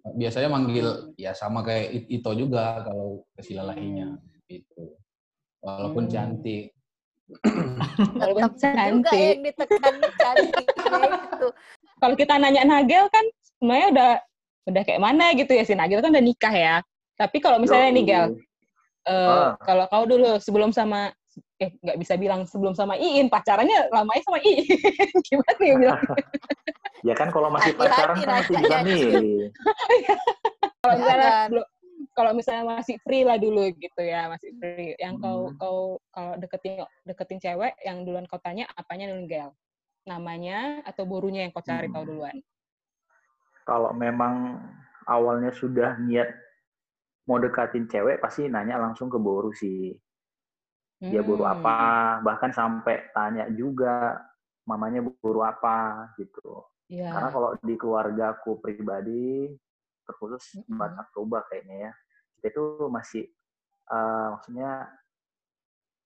[0.01, 4.17] Biasanya manggil ya sama kayak It- Ito juga kalau ke silalahinya
[4.49, 4.97] gitu.
[5.61, 6.11] Walaupun Hmm.
[6.11, 6.73] cantik.
[8.17, 9.21] Walaupun tetap juga cantik.
[9.21, 11.47] yang ditekan cantiknya itu
[12.01, 13.25] Kalau kita nanya Nagel kan
[13.61, 14.11] semuanya udah
[14.69, 16.75] udah kayak mana gitu ya Sina kita kan udah nikah ya.
[17.17, 18.25] Tapi kalau misalnya nih Gel
[19.07, 19.49] uh, ah.
[19.61, 21.09] kalau kau dulu sebelum sama
[21.61, 24.65] eh nggak bisa bilang sebelum sama Iin pacarannya lamanya sama Iin.
[25.29, 26.01] Gimana ya bilang
[27.07, 29.03] ya kan kalau masih pacaran kan masih bisa nih.
[30.81, 31.65] Kalau misalnya belum
[32.11, 34.97] kalau misalnya masih free lah dulu gitu ya masih free.
[34.97, 35.57] Yang kau hmm.
[35.61, 39.53] kau kalau deketin deketin cewek yang duluan kau tanya apanya dulu Gel
[40.09, 41.93] namanya atau borunya yang kau cari hmm.
[41.93, 42.33] tahu duluan
[43.67, 44.59] kalau memang
[45.07, 46.29] awalnya sudah niat
[47.29, 49.93] mau dekatin cewek pasti nanya langsung ke boru sih
[51.01, 51.41] dia hmm.
[51.41, 51.77] apa
[52.21, 54.21] bahkan sampai tanya juga
[54.69, 57.09] mamanya boru apa gitu yeah.
[57.09, 59.49] karena kalau di keluarga aku pribadi
[60.05, 60.77] terkhusus mm-hmm.
[60.77, 61.91] Batak Toba kayaknya ya
[62.37, 63.23] kita itu masih
[63.89, 64.91] uh, maksudnya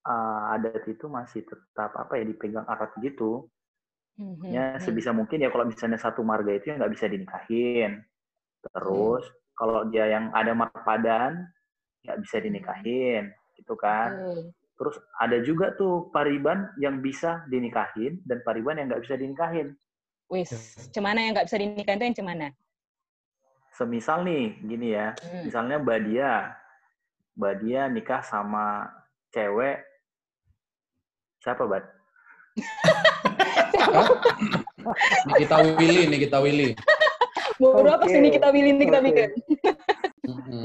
[0.06, 3.50] uh, adat itu masih tetap apa ya dipegang erat gitu
[4.20, 4.52] mm-hmm.
[4.52, 8.04] ya sebisa mungkin ya kalau misalnya satu marga itu ya nggak bisa dinikahin
[8.62, 9.36] terus mm.
[9.56, 11.46] kalau dia yang ada marpadan
[12.06, 14.52] nggak bisa dinikahin gitu kan mm.
[14.76, 19.72] Terus ada juga tuh pariban yang bisa dinikahin dan pariban yang nggak bisa dinikahin.
[20.28, 20.52] Wis,
[20.92, 22.48] cemana yang nggak bisa dinikahin itu yang cemana?
[23.76, 25.48] Semisal nih, gini ya, hmm.
[25.48, 26.56] misalnya Badia,
[27.36, 28.88] Badia nikah sama
[29.36, 29.84] cewek,
[31.44, 31.84] siapa Bad?
[35.30, 36.70] Nikita Willy, Nikita Willy.
[37.56, 37.96] Baru okay.
[37.96, 39.30] apa sih Nikita Willy, Nikita bikin?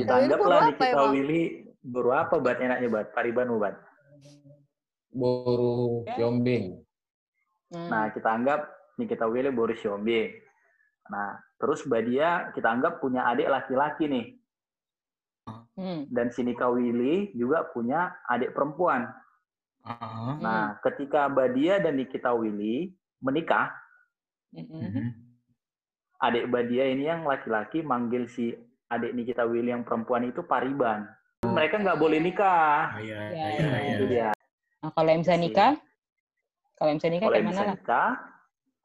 [0.03, 1.43] Kita anggaplah Nikita Willy,
[1.81, 3.07] baru apa Bad enaknya Bad?
[3.15, 3.77] Pariban Bad?
[5.11, 6.79] Boru Siombing.
[7.71, 7.89] Hmm.
[7.91, 8.61] Nah, kita anggap
[9.01, 10.31] kita Willy Boru Siombing.
[11.11, 14.27] Nah, terus Badia kita anggap punya adik laki-laki nih.
[15.75, 16.07] Hmm.
[16.13, 19.09] Dan Sinika Willy juga punya adik perempuan.
[19.81, 20.37] Uh-huh.
[20.41, 22.93] Nah, ketika Badia dan Nikita Willy
[23.25, 23.73] menikah,
[24.53, 25.09] uh-huh.
[26.21, 28.53] adik Badia ini yang laki-laki manggil si
[28.93, 31.09] adik Nikita Willy yang perempuan itu Pariban.
[31.41, 32.97] Mereka nggak boleh nikah.
[32.97, 33.95] Oh, iya, iya, iya, iya.
[33.97, 34.29] Itu dia.
[34.85, 35.73] Nah, kalau yang bisa nikah,
[36.77, 37.77] kalau yang bisa nikah kayak mana lah?
[37.77, 38.11] Nikah,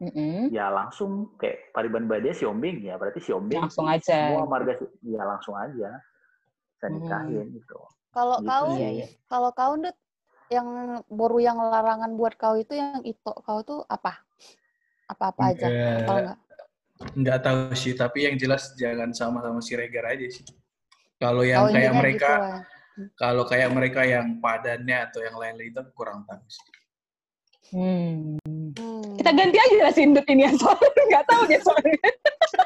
[0.01, 0.51] mm-hmm.
[0.51, 5.55] ya langsung kayak Pariban Badia Siombing ya berarti Siombing langsung aja semua marga ya langsung
[5.55, 5.89] aja
[6.75, 7.55] bisa nikahin mm.
[7.63, 7.79] gitu
[8.11, 8.47] kalau gitu.
[8.47, 9.07] kau iya, iya.
[9.27, 9.95] kalau kau Dut,
[10.51, 10.67] yang
[11.09, 14.21] boru yang larangan buat kau itu yang itu kau tuh apa
[15.09, 16.37] apa apa aja enggak
[16.95, 20.45] nggak tahu sih tapi yang jelas jangan sama sama si Regar aja sih
[21.19, 22.31] kalau yang oh, kayak mereka
[22.95, 26.67] gitu, kalau kayak mereka yang padannya atau yang lain-lain itu kurang tahu sih.
[27.73, 28.37] Hmm.
[29.17, 32.09] Kita ganti aja lah Sindut ini ya soalnya nggak tahu dia soalnya.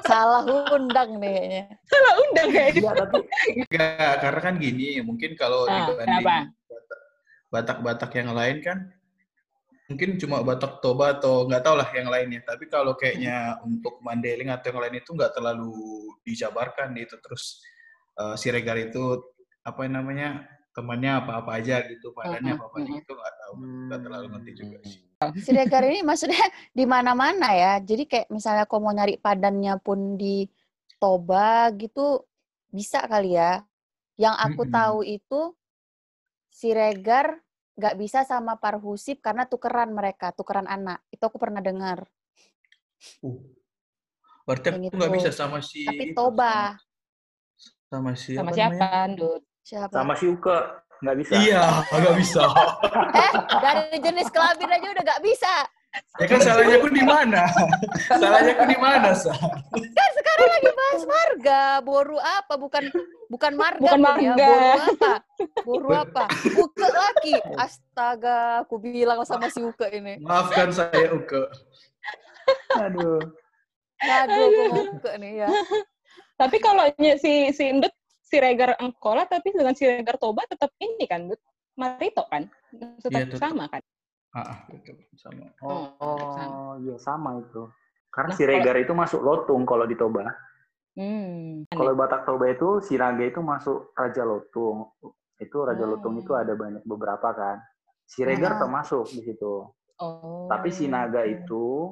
[0.05, 0.41] Salah
[0.75, 1.63] undang nih kayaknya.
[1.87, 2.81] Salah undang kayaknya.
[2.81, 3.17] Ya, tapi
[3.63, 6.25] enggak, karena kan gini, mungkin kalau ah, dibanding
[7.49, 8.93] Batak-Batak yang lain kan
[9.89, 12.45] mungkin cuma Batak Toba atau nggak tahu lah yang lainnya.
[12.45, 15.73] Tapi kalau kayaknya untuk Mandeling atau yang lain itu nggak terlalu
[16.21, 17.65] dijabarkan itu terus
[18.21, 19.17] uh, si Regar itu
[19.65, 22.99] apa namanya temannya apa-apa aja gitu padanya apa-apa -huh.
[23.01, 23.53] itu nggak tahu
[23.89, 24.99] nggak terlalu ngerti juga sih
[25.43, 26.39] si Regar ini maksudnya
[26.77, 30.47] di mana-mana ya jadi kayak misalnya kau mau nyari padannya pun di
[30.99, 32.23] Toba gitu
[32.71, 33.63] bisa kali ya
[34.19, 34.73] yang aku -hmm.
[34.75, 35.41] tahu itu
[36.60, 37.39] si Regar
[37.80, 42.04] nggak bisa sama Parhusip karena tukeran mereka tukeran anak itu aku pernah dengar
[43.24, 43.39] uh.
[44.43, 46.76] berarti aku nggak bisa sama si tapi Toba
[47.88, 49.93] sama, sama si sama siapa Dut Siapa?
[49.93, 50.58] Sama si Uke.
[51.06, 51.34] Nggak bisa.
[51.38, 52.43] Iya, nggak bisa.
[53.22, 55.54] eh, dari jenis kelamin aja udah nggak bisa.
[56.19, 57.49] Ya kan salahnya aku di mana?
[58.21, 59.34] salahnya aku di mana, Sa?
[59.73, 61.63] Kan sekarang lagi bahas marga.
[61.82, 62.54] Boru apa?
[62.60, 62.84] Bukan
[63.32, 63.82] bukan marga.
[63.82, 64.34] Bukan marga.
[64.36, 64.49] Ya.
[64.52, 65.13] Boru apa?
[65.65, 66.23] Boru apa?
[66.60, 67.36] Uke lagi.
[67.58, 70.21] Astaga, aku bilang sama si Uke ini.
[70.21, 71.47] Maafkan saya, Uke.
[72.78, 73.23] Aduh.
[73.99, 75.47] Aduh, aku Uke nih ya.
[76.38, 76.86] Tapi kalau
[77.17, 77.91] si si Indut
[78.30, 81.25] Siregar Angkola tapi dengan Siregar Toba tetap ini kan,
[81.73, 82.45] Marito kan?
[83.02, 83.41] Tetap, ya, tetap.
[83.41, 83.82] sama kan?
[84.29, 85.49] Ah, betul sama.
[85.65, 87.65] Oh, oh iya sama itu.
[88.13, 88.85] Karena nah, Siregar kalau...
[88.85, 90.25] itu masuk Lotung kalau di Toba.
[90.93, 91.65] Hmm.
[91.73, 94.93] Kalau Batak Toba itu Siraga itu masuk Raja Lotung.
[95.41, 95.97] Itu Raja oh.
[95.97, 97.57] Lotung itu ada banyak beberapa kan.
[98.05, 98.67] Siregar oh.
[98.67, 99.65] termasuk di situ.
[99.97, 100.45] Oh.
[100.45, 101.89] Tapi Sinaga itu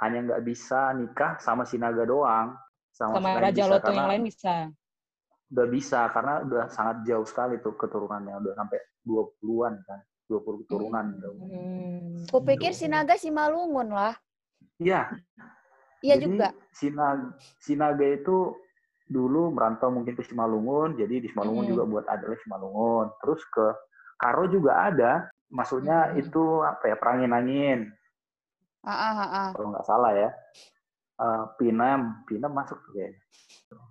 [0.00, 2.56] hanya nggak bisa nikah sama Sinaga doang.
[2.92, 4.72] Sama, sama Raja Lotung yang lain bisa
[5.48, 8.78] udah bisa karena udah sangat jauh sekali tuh keturunannya udah sampai
[9.08, 11.28] 20-an kan 20 keturunan gitu.
[11.32, 12.28] Hmm.
[12.28, 14.14] Aku pikir Sinaga si Malungun lah.
[14.76, 15.08] Iya.
[16.04, 16.54] Iya juga.
[16.70, 18.54] Sinaga, Sinaga itu
[19.08, 21.72] dulu merantau mungkin ke Simalungun, jadi di Simalungun hmm.
[21.72, 23.06] juga buat adalah Simalungun.
[23.24, 23.66] Terus ke
[24.18, 26.20] Karo juga ada, maksudnya hmm.
[26.26, 27.78] itu apa ya perangin angin.
[28.84, 29.48] Ah, ah, ah.
[29.56, 30.30] Kalau nggak salah ya.
[31.18, 33.20] Uh, Pinam, Pinam masuk tuh kayaknya.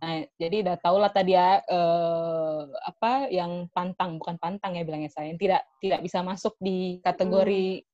[0.02, 5.14] Nah, jadi udah tau lah tadi ya eh, apa yang pantang bukan pantang ya bilangnya
[5.14, 7.86] saya yang tidak tidak bisa masuk di kategori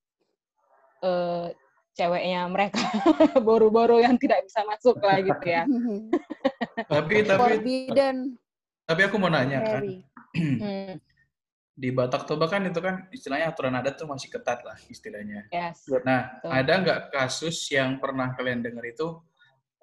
[1.04, 1.48] eh,
[1.94, 2.80] ceweknya mereka
[3.48, 5.68] boru-boru yang tidak bisa masuk lah gitu ya.
[6.92, 8.40] Tapi tapi Forbidden
[8.84, 9.84] tapi aku mau nanya kan.
[10.34, 10.98] Hmm,
[11.74, 15.50] di Batak Toba kan itu kan istilahnya aturan adat tuh masih ketat lah istilahnya.
[15.50, 15.90] yes.
[16.06, 16.50] Nah, Betul.
[16.54, 19.18] ada nggak kasus yang pernah kalian dengar itu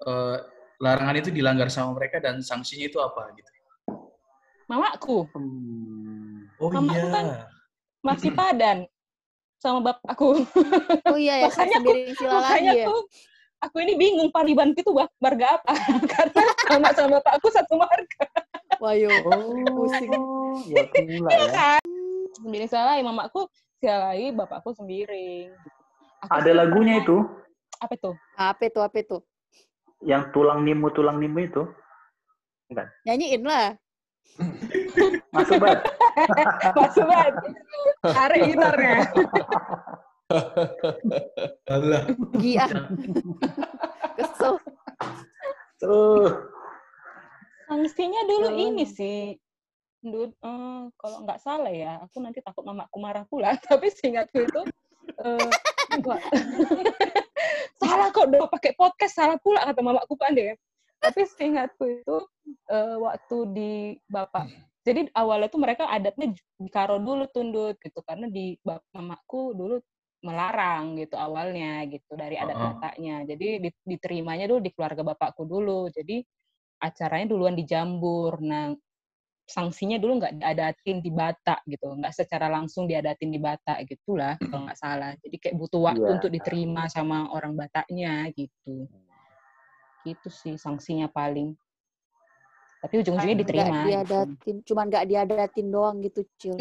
[0.01, 0.37] eh,
[0.79, 3.49] larangan itu dilanggar sama mereka dan sanksinya itu apa gitu?
[4.65, 6.47] Mamaku Hmm.
[6.57, 6.97] Oh Mama iya.
[6.97, 7.31] aku kan-
[8.01, 8.77] masih padan
[9.57, 10.41] sama bapakku.
[11.05, 12.85] Oh iya ya, kan Makanya aku- sendiri sila lagi Makanya ya.
[12.87, 12.95] aku
[13.61, 15.73] aku ini bingung pariban itu marga apa
[16.17, 18.25] karena sama sama bapakku satu marga
[18.81, 19.09] Wayo.
[19.29, 20.09] Oh, Pusing.
[20.73, 21.69] ya pula ya.
[22.41, 23.45] sendiri salah ya mamaku
[23.81, 25.53] lagi bapakku sendiri
[26.21, 27.17] Aku Ada lagunya itu,
[27.81, 29.17] apa tuh Apa itu, apa itu?
[30.01, 31.63] yang tulang nimu tulang nimu itu.
[33.05, 33.77] Nyanyiin lah.
[35.35, 35.85] Masuk banget.
[36.77, 37.33] masuk banget
[38.01, 38.95] tarik gitarnya
[41.69, 42.03] Alah.
[42.41, 42.65] Gia.
[44.17, 44.53] Kesel.
[45.77, 46.29] Tuh.
[47.71, 48.59] Sanksinya dulu Oh.
[48.59, 49.39] ini sih
[50.01, 53.53] Dud, eh, kalau nggak salah ya, aku nanti takut mamaku marah pula.
[53.69, 54.61] Tapi seingatku itu,
[55.21, 55.49] eh,
[55.93, 56.19] enggak.
[57.81, 60.57] salah kok udah pakai podcast salah pula kata mamaku deh.
[60.97, 62.17] Tapi seingatku itu
[62.73, 63.71] eh, waktu di
[64.09, 64.49] bapak.
[64.81, 69.77] Jadi awalnya tuh mereka adatnya dikaro dulu tundut gitu karena di bap- mamaku dulu
[70.25, 72.65] melarang gitu awalnya gitu dari adat Uh-uh.
[72.81, 73.21] Bataknya.
[73.29, 75.93] Jadi di- diterimanya dulu di keluarga bapakku dulu.
[75.93, 76.25] Jadi
[76.81, 78.41] acaranya duluan di Jambur.
[78.41, 78.73] Nah,
[79.45, 84.65] sanksinya dulu nggak diadatin di Batak gitu, nggak secara langsung diadatin di Batak gitulah kalau
[84.65, 85.11] nggak salah.
[85.19, 86.15] Jadi kayak butuh waktu Iya.
[86.17, 88.87] untuk diterima sama orang Bataknya gitu.
[90.01, 91.53] Gitu sih sanksinya paling.
[92.81, 93.69] Tapi ujung-ujungnya diterima.
[93.69, 93.85] gitu.
[93.93, 96.57] diadatin, cuman nggak diadatin doang gitu, Cil.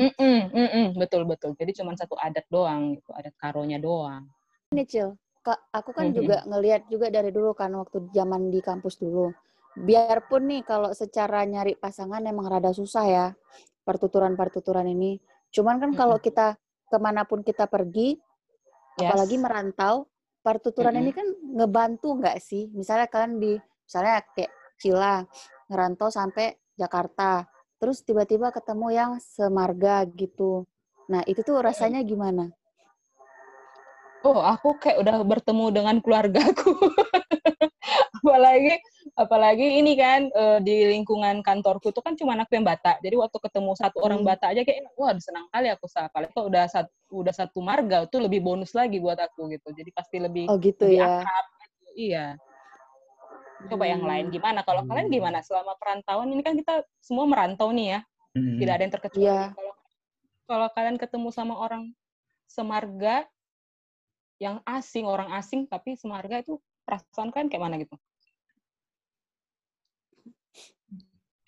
[0.98, 1.56] Betul betul.
[1.56, 4.28] Jadi cuma satu adat doang, gitu, adat karonya doang.
[4.76, 5.16] Ini, Cil.
[5.72, 6.16] Aku kan Mhm.
[6.20, 9.32] juga ngelihat juga dari dulu kan waktu zaman di kampus dulu.
[9.78, 13.26] Biarpun nih kalau secara nyari pasangan emang rada susah ya
[13.86, 15.22] pertuturan-pertuturan ini.
[15.54, 16.58] Cuman kan kalau kita
[16.90, 18.18] ke mana pun kita pergi,
[18.98, 19.06] Yes.
[19.06, 20.10] apalagi merantau,
[20.42, 21.02] pertuturan Mm-mm.
[21.06, 22.66] ini kan ngebantu nggak sih?
[22.74, 23.52] Misalnya kalian di,
[23.86, 25.22] misalnya kayak Cila,
[25.70, 27.46] ngerantau sampai Jakarta,
[27.78, 30.66] terus tiba-tiba ketemu yang semarga gitu.
[31.06, 32.50] Nah, itu tuh rasanya gimana?
[34.26, 36.72] Oh, aku kayak udah bertemu dengan keluargaku.
[38.20, 38.76] apalagi
[39.16, 43.00] apalagi ini kan eh, di lingkungan kantorku itu kan cuma aku yang Batak.
[43.00, 44.28] Jadi waktu ketemu satu orang Hmm.
[44.30, 46.06] Batak aja kayak wah senang kali aku Sa.
[46.06, 49.70] apalagi kalau udah satu udah satu marga itu lebih bonus lagi buat aku gitu.
[49.72, 51.22] Jadi pasti lebih Oh gitu lebih ya.
[51.22, 51.76] akrab gitu.
[51.96, 52.26] Iya.
[53.68, 54.34] Coba yang lain Hmm.
[54.34, 54.60] gimana?
[54.64, 58.00] Kalau kalian gimana selama perantauan ini kan kita semua merantau nih ya.
[58.32, 58.56] Hmm.
[58.56, 59.26] Tidak ada yang terkecuali.
[59.26, 59.40] Iya.
[59.52, 59.72] Kalau
[60.44, 61.94] kalau kalian ketemu sama orang
[62.46, 63.28] semarga
[64.40, 67.94] yang asing, orang asing tapi semarga itu perasaan kalian kayak mana gitu?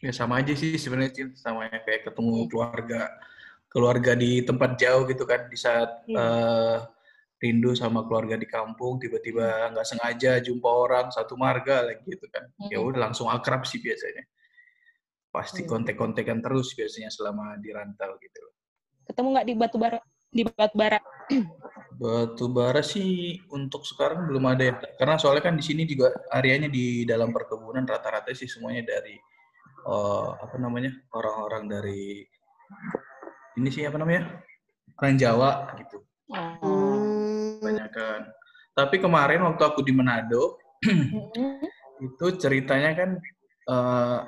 [0.02, 1.28] Ya sama aja sih sebenarnya Cil.
[1.38, 2.48] sama ya kayak ketemu Hmm.
[2.50, 3.00] keluarga
[3.70, 6.18] keluarga di tempat jauh gitu kan di saat Iya.
[6.18, 6.76] eh,
[7.38, 12.46] rindu sama keluarga di kampung tiba-tiba nggak sengaja jumpa orang satu marga lagi gitu kan
[12.68, 14.22] ya udah langsung akrab sih biasanya
[15.32, 18.42] pasti kontek-kontekan terus biasanya selama di rantau gitu
[19.02, 19.98] Ketemu nggak di batu bara?
[20.30, 20.98] Di batu bara?
[22.02, 26.66] batu bara sih untuk sekarang belum ada ya karena soalnya kan di sini juga areanya
[26.68, 29.16] di dalam perkebunan rata-rata sih semuanya dari
[29.82, 32.22] eh, apa namanya orang-orang dari
[33.58, 34.42] ini sih apa namanya
[34.98, 35.50] orang Jawa
[35.82, 35.98] gitu.
[36.32, 37.58] Oh.
[37.62, 38.22] Banyak kan
[38.72, 41.60] tapi kemarin waktu aku di Manado Mm-mm.
[42.00, 43.10] itu ceritanya kan
[43.68, 44.20] eh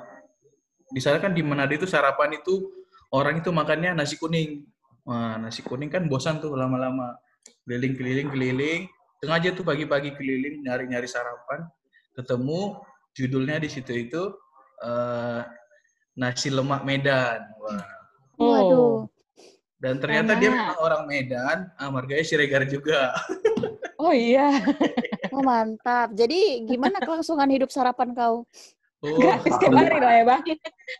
[0.93, 2.69] di sana kan di Manado itu sarapan itu
[3.09, 4.65] orang itu makannya nasi kuning.
[5.05, 7.17] Wah, nasi kuning kan bosan tuh lama-lama.
[7.65, 8.81] Keliling-keliling keliling.
[9.21, 11.65] Sengaja tuh pagi-pagi keliling nyari-nyari sarapan.
[12.13, 12.77] Ketemu
[13.17, 14.21] judulnya di situ itu
[14.83, 15.41] eh
[16.15, 17.83] nasi lemak Medan wah
[18.35, 19.07] Waduh.
[19.79, 23.11] dan ternyata dia memang orang Medan ah, marganya Siregar juga
[23.95, 24.61] Oh iya,
[25.33, 26.11] Oh mantap.
[26.13, 28.43] Jadi gimana kelangsungan hidup sarapan kau?
[29.05, 30.43] oh, gratis tiap hari lah ya bang.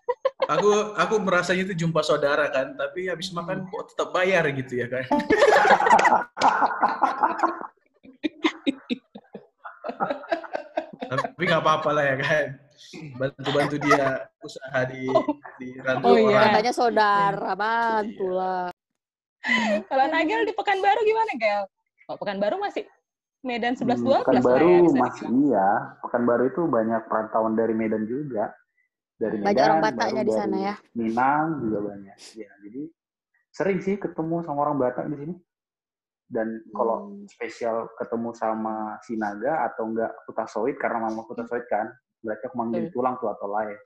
[0.53, 4.87] aku aku merasanya itu jumpa saudara kan tapi habis makan kok tetap bayar gitu ya
[4.91, 5.05] kan
[11.09, 12.45] tapi nggak apa-apa lah ya kan
[13.13, 14.05] bantu-bantu dia
[14.39, 15.07] usaha di
[15.55, 16.27] di rantau Oh, iya.
[16.27, 18.67] orang Katanya saudara, bantulah.
[19.85, 21.63] Kalau Nagel di Pekanbaru gimana Gel?
[22.05, 22.83] Kalau Pekanbaru masih
[23.45, 25.45] Medan 11 Hmm, 12 lah Pekanbaru ya masih dibilang.
[25.45, 25.69] iya.
[26.01, 28.49] Pekanbaru itu banyak perantauan dari Medan juga.
[29.15, 30.75] Dari Medan, Banyak orang baru Bataknya di sana dari ya.
[30.97, 32.17] Minang juga banyak.
[32.35, 32.81] Ya, jadi
[33.53, 35.35] sering sih ketemu sama orang Batak di sini.
[36.25, 37.29] Dan kalau Hmm.
[37.29, 41.85] spesial ketemu sama Sinaga atau enggak Kutasoid karena mama Kutasoid kan,
[42.55, 42.93] manggil Betul.
[42.97, 43.77] tulang tuh atau lain.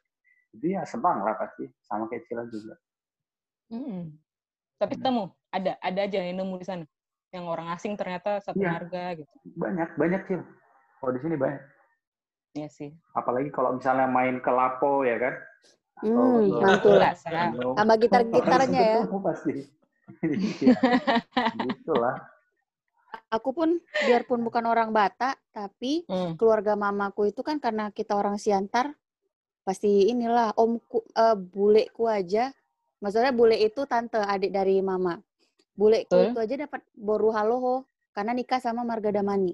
[0.56, 2.74] Jadi ya senang lah pasti, sama kayak Cila juga.
[3.70, 4.18] Mm-mm.
[4.80, 6.86] Tapi ketemu, ada ada aja yang nemu di sana.
[7.30, 8.72] Yang orang asing ternyata satu Iya.
[8.74, 9.34] marga gitu.
[9.54, 10.38] Banyak, banyak sih.
[10.98, 11.62] Kalau di sini banyak.
[12.58, 12.90] Iya sih.
[13.14, 15.34] Apalagi kalau misalnya main ke Lapo ya kan.
[16.02, 16.98] Hmm, Atau- mantul.
[16.98, 17.14] Lah.
[17.78, 18.98] Sama gitar-gitarnya ya.
[19.06, 19.54] Pasti.
[20.26, 20.74] Iya.
[21.70, 22.18] Gitulah.
[23.30, 23.78] Aku pun
[24.10, 26.34] biarpun bukan orang Batak, tapi Hmm.
[26.34, 28.98] keluarga mamaku itu kan karena kita orang Siantar,
[29.62, 32.50] pasti inilah omku, eh, buleku aja.
[33.00, 35.22] Maksudnya bule itu tante, adik dari mama.
[35.78, 36.26] Buleku Betul.
[36.34, 39.54] itu aja dapat boru haloho karena nikah sama Marga Damani.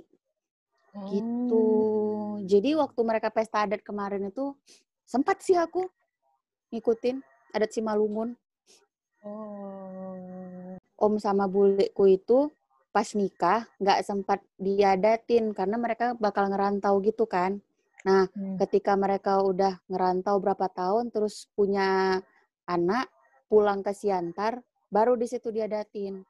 [1.11, 1.59] Gitu.
[1.59, 2.39] Oh.
[2.47, 4.55] Jadi waktu mereka pesta adat kemarin itu
[5.03, 5.83] sempat sih aku
[6.71, 7.19] ngikutin
[7.51, 8.39] adat Simalungun.
[9.21, 10.79] Oh.
[10.95, 12.47] Om sama buleku itu
[12.95, 17.59] pas nikah nggak sempat diadatin karena mereka bakal ngerantau gitu kan.
[18.07, 18.55] Nah, Hmm.
[18.63, 22.21] ketika mereka udah ngerantau berapa tahun terus punya
[22.63, 23.11] anak
[23.51, 26.23] pulang ke Siantar baru di situ diadatin.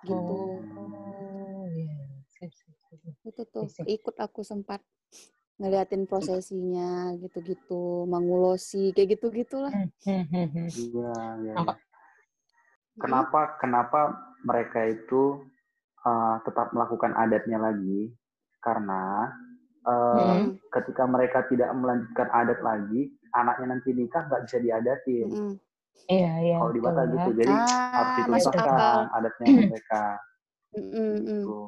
[0.00, 0.38] Gitu.
[0.64, 2.00] Oh, iya.
[2.32, 3.14] Sip, sip, sip.
[3.28, 4.80] Itu tuh ikut aku sempat
[5.60, 9.68] ngeliatin prosesinya gitu-gitu, mangulosi kayak gitu-gitulah.
[9.68, 10.68] Hmm, hmm, hmm.
[10.72, 11.54] Iya, iya.
[11.60, 11.74] Iya.
[12.96, 14.00] Kenapa kenapa
[14.40, 15.44] mereka itu
[16.04, 18.12] uh, tetap melakukan adatnya lagi?
[18.60, 19.30] Karena
[19.88, 20.60] uh, Mm-mm.
[20.68, 25.28] ketika mereka tidak melanjutkan adat lagi, anaknya nanti nikah nggak bisa diadatin.
[25.32, 25.54] Mm-mm.
[26.10, 26.56] Iya, iya.
[26.58, 27.12] Kalau di Batak ya.
[27.14, 29.00] gitu, jadi harus Ah, masuk dituntutkan akal.
[29.14, 30.04] adatnya mereka.
[30.70, 31.58] Mm-mm, mm, Gitu.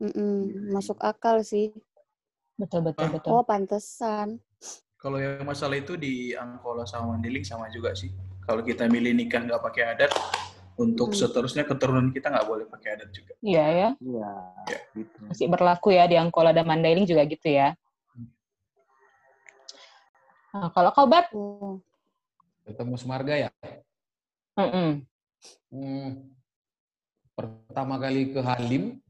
[0.00, 0.34] mm-mm.
[0.70, 1.70] Masuk akal sih.
[2.58, 3.12] Betul, betul, Ah.
[3.14, 3.30] betul.
[3.32, 4.38] Oh, pantesan.
[5.00, 8.12] Kalau yang masalah itu di Angkola sama Mandeling sama juga sih.
[8.44, 10.10] Kalau kita milih nikah nggak pakai adat,
[10.80, 11.18] untuk Hmm.
[11.20, 13.36] seterusnya keturunan kita nggak boleh pakai adat juga.
[13.44, 13.88] Iya ya.
[14.00, 14.30] Iya,
[14.96, 15.16] gitu.
[15.28, 17.76] Masih berlaku ya di Angkola dan Mandailing juga gitu ya.
[20.50, 21.78] Nah, kalau kau Bat, Oh.
[22.64, 23.50] Ketemu semarga ya?
[24.54, 25.02] Mm-mm.
[25.72, 26.10] Hmm,
[27.32, 29.00] pertama kali ke Halim,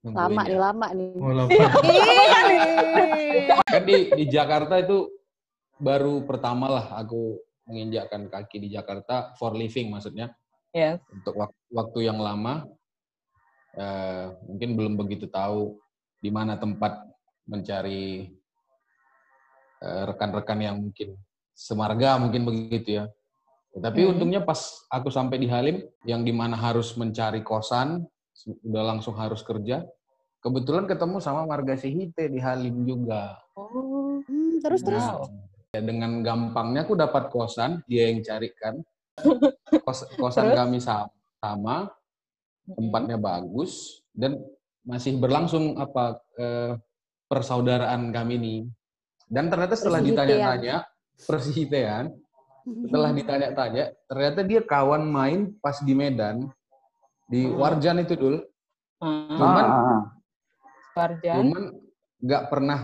[0.00, 0.48] Nungguin Lama ya.
[0.48, 1.10] nih, lama nih.
[1.18, 1.50] Oh, lama.
[3.72, 5.08] Kan di, di Jakarta itu
[5.80, 10.30] baru pertama lah aku menginjakkan kaki di Jakarta for living maksudnya
[10.70, 11.02] Yes.
[11.10, 12.68] untuk wak- waktu yang lama
[13.72, 15.78] eh, mungkin belum begitu tahu
[16.18, 17.06] di mana tempat
[17.46, 18.30] mencari
[19.80, 21.16] eh, rekan-rekan yang mungkin
[21.56, 23.04] semarga mungkin begitu ya.
[23.70, 24.10] Tapi Hmm.
[24.12, 24.58] untungnya pas
[24.90, 28.02] aku sampai di Halim yang di mana harus mencari kosan,
[28.66, 29.86] udah langsung harus kerja.
[30.40, 33.38] Kebetulan ketemu sama Marga Sihite di Halim juga.
[33.54, 34.20] Oh.
[34.26, 35.00] Hmm, terus terus.
[35.04, 35.48] Wow.
[35.70, 38.82] Ya, dengan gampangnya aku dapat kosan, dia yang carikan.
[39.86, 40.58] Kos, kosan Terus?
[40.58, 41.76] kami sama, sama,
[42.66, 44.34] tempatnya bagus dan
[44.82, 46.74] masih berlangsung apa eh,
[47.30, 48.56] persaudaraan kami ini.
[49.30, 50.82] Dan ternyata setelah ditanya-tanya,
[51.22, 52.18] persihitean,
[52.66, 56.50] setelah ditanya-tanya, ternyata dia kawan main pas di Medan,
[57.30, 57.62] di Hmm.
[57.62, 58.42] Warjan itu dulu.
[58.98, 59.38] Hmm.
[59.38, 60.02] Cuman, Ah, ah, ah.
[60.98, 61.34] Sarjan.
[61.46, 61.62] cuman
[62.18, 62.80] nggak pernah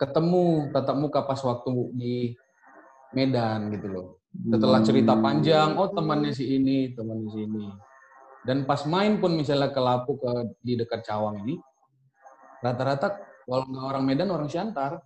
[0.00, 2.32] ketemu tatap muka pas waktu di
[3.12, 4.06] Medan gitu loh.
[4.30, 7.66] Setelah cerita panjang, oh temannya si ini, temannya si ini.
[8.46, 11.60] Dan pas main pun misalnya ke Lapu ke di dekat Cawang ini,
[12.64, 15.04] rata-rata kalau nggak orang Medan orang Siantar.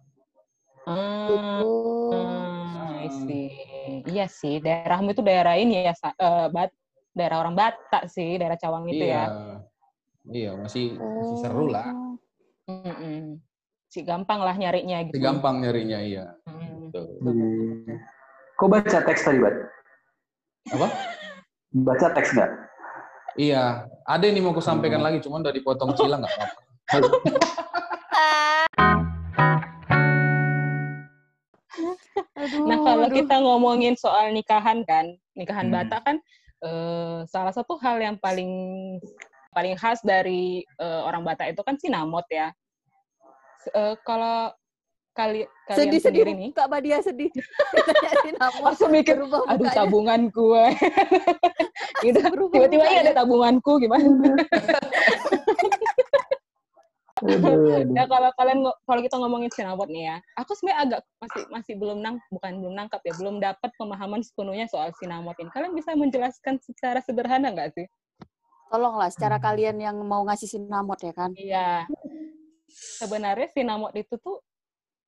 [0.87, 1.27] Hmm.
[1.27, 1.73] Gitu.
[2.13, 3.49] Hmm, I see.
[4.05, 6.71] Iya sih, daerahmu itu daerah ini ya, eh, Bat,
[7.17, 9.27] daerah orang Batak sih, daerah Cawang itu iya, ya.
[10.29, 11.89] iya masih masih seru lah.
[12.69, 13.41] Mm-mm.
[13.95, 15.15] Si gampang lah nyarinya gitu.
[15.15, 16.35] Masih gampang nyarinya iya.
[16.51, 16.91] Hmm.
[16.91, 17.03] Gitu.
[17.23, 17.95] Iya.
[18.59, 19.55] Kok baca teks tadi, Bat?
[20.75, 20.87] Apa?
[21.79, 22.51] Baca teks nggak?
[23.39, 26.59] Iya, ada yang mau aku sampaikan lagi, cuman udah dipotong Cila nggak apa-apa.
[32.67, 33.15] Nah kalau aduh.
[33.15, 35.75] kita ngomongin soal nikahan kan, nikahan Hmm.
[35.79, 36.17] Batak kan
[36.67, 38.51] eh, salah satu hal yang paling
[39.55, 42.51] paling khas dari eh, orang Batak itu kan sinamot ya.
[43.73, 44.53] Eh, kalau
[45.15, 47.31] kali kalian Sedih-sedih sendiri nih, Kak Badia sedih.
[48.61, 49.73] Langsung mikir, aduh mukanya.
[49.73, 50.65] tabungan gue.
[52.05, 52.19] gitu.
[52.51, 53.11] Tiba-tiba iya mukanya.
[53.15, 54.35] ada tabunganku gimana?
[57.95, 61.99] ya kalau kalian kalau kita ngomongin sinamot nih ya, aku sebenarnya agak masih masih belum
[62.03, 65.49] nang bukan belum nangkap ya, belum dapat pemahaman sepenuhnya soal sinamot ini.
[65.55, 67.87] Kalian bisa menjelaskan secara sederhana nggak sih?
[68.69, 71.31] Tolonglah secara kalian yang mau ngasih sinamot ya kan?
[71.39, 71.87] Iya.
[72.75, 74.43] Sebenarnya sinamot itu tuh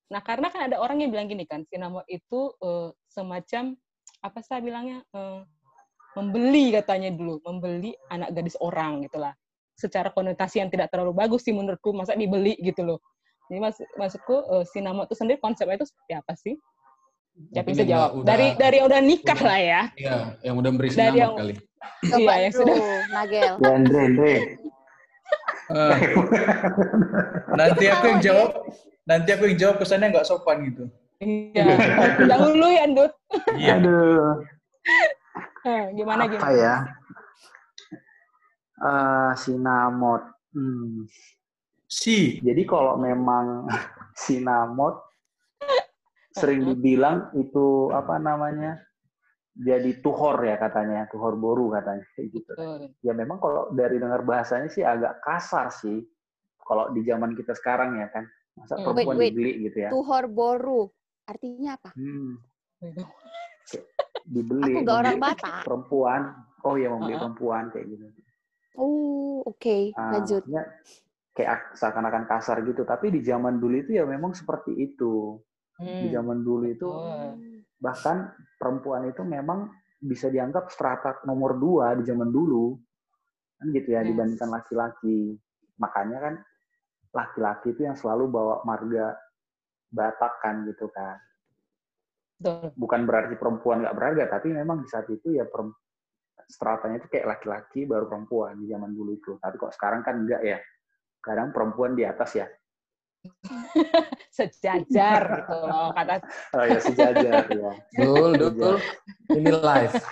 [0.07, 3.75] Nah, karena kan ada orang yang bilang gini kan, sinamot itu uh, semacam
[4.23, 5.43] apa saya bilangnya uh,
[6.15, 9.35] membeli katanya dulu, membeli anak gadis orang gitulah.
[9.77, 12.99] Secara konotasi yang tidak terlalu bagus sih menurutku, masa dibeli gitu loh.
[13.51, 16.55] Jadi mas maksudku uh, sinamot itu sendiri konsepnya itu seperti apa sih?
[17.53, 18.11] Siapa bisa jawab?
[18.23, 19.83] Udah, dari dari udah nikah udah, lah ya.
[19.99, 21.55] Iya, yang udah beri sinamot yang, kali.
[22.15, 22.77] Iya, yang sudah.
[23.11, 23.53] Nagel.
[23.59, 24.35] Andre, Andre.
[25.67, 25.99] Uh,
[27.59, 28.51] nanti aku yang jawab
[29.03, 30.87] nanti aku yang jawab kesannya nggak sopan gitu.
[31.19, 31.65] Iya.
[32.29, 33.13] Dahulu ya, Dut.
[33.57, 33.81] Iya.
[33.81, 34.45] Aduh.
[35.67, 36.75] Eh, gimana Apa ya?
[38.79, 40.23] Uh, sinamot.
[40.53, 41.09] Hmm.
[41.89, 42.39] Si.
[42.45, 43.67] Jadi kalau memang
[44.15, 45.01] sinamot
[46.37, 48.77] sering dibilang itu apa namanya?
[49.57, 52.53] Jadi tuhor ya katanya, tuhor boru katanya gitu.
[53.01, 56.05] Ya memang kalau dari dengar bahasanya sih agak kasar sih.
[56.61, 58.29] Kalau di zaman kita sekarang ya kan.
[58.57, 58.85] Masa hmm.
[58.85, 59.33] perempuan wait, wait.
[59.33, 59.91] dibeli gitu ya.
[59.93, 60.83] Tuhor boru.
[61.25, 61.91] Artinya apa?
[61.97, 62.37] Hmm.
[64.29, 64.63] Dibeli.
[64.65, 65.63] Aku gak orang Batak.
[65.65, 66.23] Perempuan.
[66.67, 67.23] Oh iya membeli uh -huh.
[67.25, 68.05] perempuan kayak gitu.
[68.77, 69.57] Oh, oke.
[69.57, 69.83] Okay.
[69.97, 70.43] Ah, Lanjut.
[70.51, 70.67] Uh,
[71.33, 72.85] kayak seakan-akan kasar gitu.
[72.85, 75.41] Tapi di zaman dulu itu ya memang seperti itu.
[75.77, 76.03] Hmm.
[76.07, 77.37] Di zaman dulu itu oh.
[77.77, 79.69] bahkan perempuan itu memang
[80.01, 82.77] bisa dianggap strata nomor dua di zaman dulu.
[83.57, 84.09] Kan gitu ya, yes.
[84.13, 85.37] dibandingkan laki-laki.
[85.81, 86.35] Makanya kan
[87.13, 89.17] laki-laki itu yang selalu bawa marga
[89.87, 91.17] Batak kan gitu kan.
[92.77, 95.49] Bukan berarti perempuan nggak berharga, tapi memang di saat itu ya
[96.47, 99.33] stratanya itu kayak laki-laki baru perempuan di zaman dulu itu.
[99.41, 100.59] Tapi kok sekarang kan enggak ya.
[101.23, 102.47] Kadang perempuan di atas ya.
[104.37, 106.21] sejajar gitu loh kata
[106.55, 107.73] oh ya sejajar ya.
[107.99, 108.77] Dul dul
[109.35, 109.97] ini live.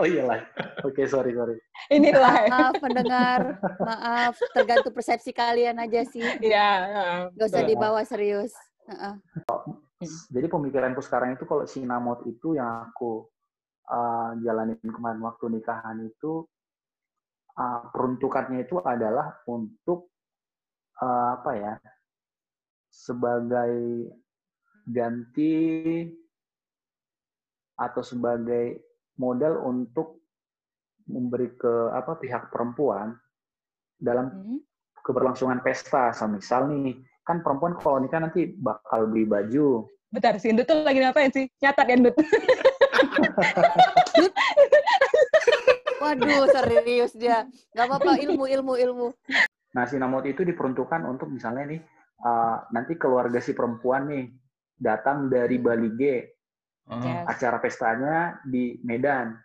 [0.00, 0.48] Oh iya live.
[0.86, 1.60] Oke okay, sorry sorry.
[1.92, 2.48] Ini live.
[2.48, 3.60] Maaf pendengar.
[3.76, 6.24] Maaf tergantung persepsi kalian aja sih.
[6.40, 6.68] Iya
[7.36, 8.56] gak usah dibawa serius.
[8.88, 9.14] Uh -uh.
[10.32, 13.28] jadi pemikiranku sekarang itu kalau sinamot itu yang aku
[13.90, 16.48] uh, jalanin kemarin waktu nikahan itu
[17.60, 20.08] uh, peruntukannya itu adalah untuk
[21.02, 21.72] uh, apa ya
[22.90, 24.10] sebagai
[24.90, 25.54] ganti
[27.78, 28.82] atau sebagai
[29.16, 30.20] modal untuk
[31.08, 33.16] memberi ke apa pihak perempuan
[33.96, 34.60] dalam hmm.
[35.06, 36.12] keberlangsungan pesta.
[36.12, 39.88] So, misal nih, kan perempuan kalau nikah nanti bakal beli baju.
[40.10, 41.46] Bentar, si Indut tuh lagi ngapain sih?
[41.62, 42.14] Nyatat ya, Indut.
[46.02, 47.46] Waduh, serius dia.
[47.76, 49.14] Gak apa-apa, ilmu, ilmu, ilmu.
[49.70, 51.78] Nah, sinamot itu diperuntukkan untuk misalnya nih,
[52.24, 54.26] uh, nanti keluarga si perempuan nih
[54.76, 56.02] datang dari Bali G,
[56.88, 57.24] uh.
[57.28, 59.36] acara pestanya di Medan.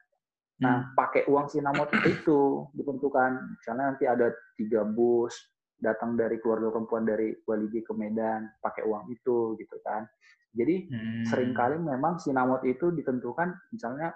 [0.56, 0.96] Nah, hmm.
[0.96, 3.60] pakai uang sinamot itu dibentukan.
[3.60, 5.36] Misalnya nanti ada tiga bus
[5.76, 10.08] datang dari keluarga perempuan dari Bali G ke Medan, pakai uang itu gitu kan.
[10.56, 11.28] Jadi hmm.
[11.28, 14.16] sering kali memang sinamot itu ditentukan misalnya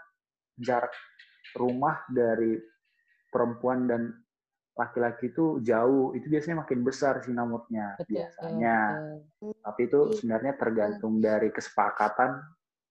[0.55, 0.95] jarak
[1.59, 2.55] rumah dari
[3.27, 4.15] perempuan dan
[4.79, 8.77] laki-laki itu jauh, itu biasanya makin besar sinamotnya biasanya.
[9.35, 9.51] Betul.
[9.59, 12.39] Tapi itu sebenarnya tergantung dari kesepakatan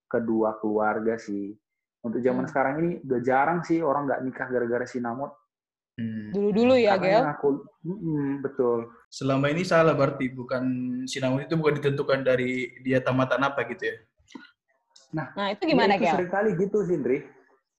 [0.04, 1.56] kedua keluarga sih.
[2.04, 2.50] Untuk zaman hmm.
[2.52, 5.32] sekarang ini udah jarang sih orang nggak nikah gara-gara sinamot.
[5.98, 6.30] Hmm.
[6.30, 7.26] Dulu-dulu ya, Gel?
[7.26, 8.86] Aku, mm, betul.
[9.10, 10.62] Selama ini salah berarti bukan
[11.10, 13.96] sinamot itu bukan ditentukan dari dia tamatan apa gitu ya?
[15.10, 16.14] Nah, nah itu gimana, ya, Gel?
[16.22, 17.26] Seringkali gitu, Sindri.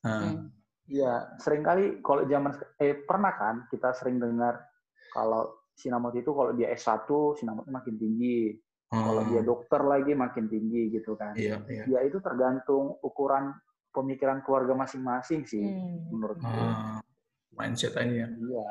[0.04, 0.52] Hmm.
[0.90, 4.58] Iya, sering kali kalau zaman eh pernah kan kita sering dengar
[5.14, 7.06] kalau sinamot itu kalau dia S1
[7.38, 8.58] sinamotnya makin tinggi.
[8.90, 9.06] Hmm.
[9.06, 11.38] Kalau dia dokter lagi makin tinggi gitu kan.
[11.38, 11.84] Iya, iya.
[11.86, 13.54] Ya itu tergantung ukuran
[13.94, 16.10] pemikiran keluarga masing-masing sih hmm.
[16.10, 16.50] menurutku.
[16.50, 17.00] Hmm.
[17.54, 18.28] Mindset aja ya.
[18.28, 18.70] Iya.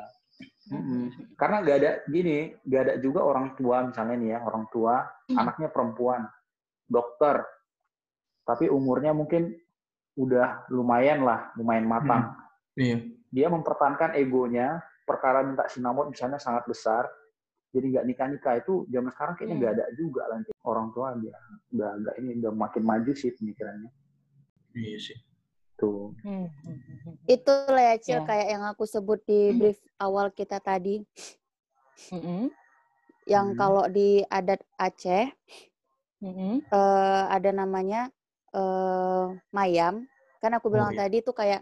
[0.69, 1.35] Mm-hmm.
[1.35, 5.35] Karena gak ada gini, gak ada juga orang tua misalnya nih ya, orang tua hmm.
[5.35, 6.21] anaknya perempuan,
[6.85, 7.43] dokter,
[8.45, 9.51] tapi umurnya mungkin
[10.19, 12.35] udah lumayan lah, lumayan matang.
[12.75, 12.75] Hmm.
[12.75, 12.97] Iya.
[13.31, 17.07] Dia mempertahankan egonya, perkara minta sinamot misalnya sangat besar,
[17.69, 19.79] jadi nggak nikah nikah itu zaman sekarang kayaknya nggak hmm.
[19.79, 21.37] ada juga nanti orang tua dia
[21.69, 23.91] udah nggak ini udah makin maju sih pemikirannya.
[24.73, 25.17] Iya sih.
[25.79, 26.11] Tuh.
[26.25, 26.49] Hmm.
[27.23, 28.27] Itu lah ya, Cil, ya.
[28.27, 30.99] kayak yang aku sebut di brief awal kita tadi.
[32.11, 32.51] -hmm.
[33.23, 33.57] Yang hmm.
[33.57, 35.31] kalau di adat Aceh,
[36.19, 36.67] -hmm.
[36.73, 38.11] uh, ada namanya
[38.53, 40.05] uh, mayam,
[40.39, 41.05] kan aku bilang oh, iya.
[41.05, 41.61] tadi tuh kayak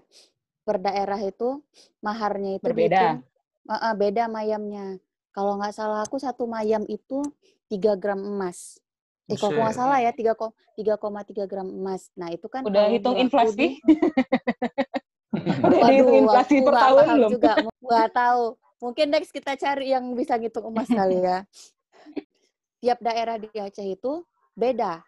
[0.67, 1.63] per daerah itu
[2.03, 3.23] maharnya itu berbeda.
[3.67, 4.99] uh, uh, beda mayamnya.
[5.31, 7.21] kalau nggak salah aku satu mayam itu
[7.69, 8.81] 3 gram emas.
[9.29, 9.63] Eh kalau Buset.
[9.63, 12.09] nggak salah ya 3 3,3 gram emas.
[12.17, 13.77] Nah itu kan Udah kalau hitung inflasi?
[13.77, 13.77] di-
[15.67, 17.29] Udah Waduh, inflasi per tahun belum?
[17.37, 17.53] juga,
[17.85, 18.43] nggak tahu.
[18.81, 21.45] Mungkin next kita cari yang bisa ngitung emas kali ya.
[22.81, 24.25] Tiap daerah di Aceh itu
[24.57, 25.05] beda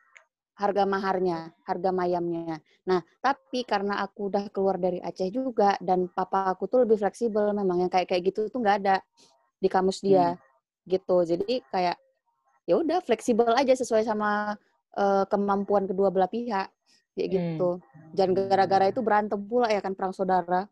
[0.59, 2.59] harga maharnya, harga mayamnya.
[2.83, 7.55] Nah, tapi karena aku udah keluar dari Aceh juga dan papa aku tuh lebih fleksibel
[7.55, 8.95] memang yang kayak kayak gitu tuh nggak ada
[9.59, 10.35] di kamus dia
[10.87, 11.23] gitu.
[11.23, 11.97] Jadi kayak
[12.69, 14.55] ya udah fleksibel aja sesuai sama
[14.99, 16.67] eh, kemampuan kedua belah pihak
[17.15, 17.35] kayak Hmm.
[17.39, 17.69] gitu.
[18.17, 20.67] Jangan gara-gara itu berantem pula ya kan perang saudara.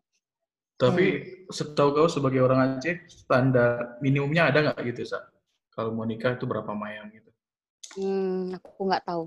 [0.78, 1.50] Tapi Hmm.
[1.50, 5.18] setahu kau sebagai orang Aceh, standar minimumnya ada nggak gitu, Sa?
[5.74, 7.30] Kalau mau nikah itu berapa mayam gitu?
[7.98, 9.22] Hmm, aku nggak tahu,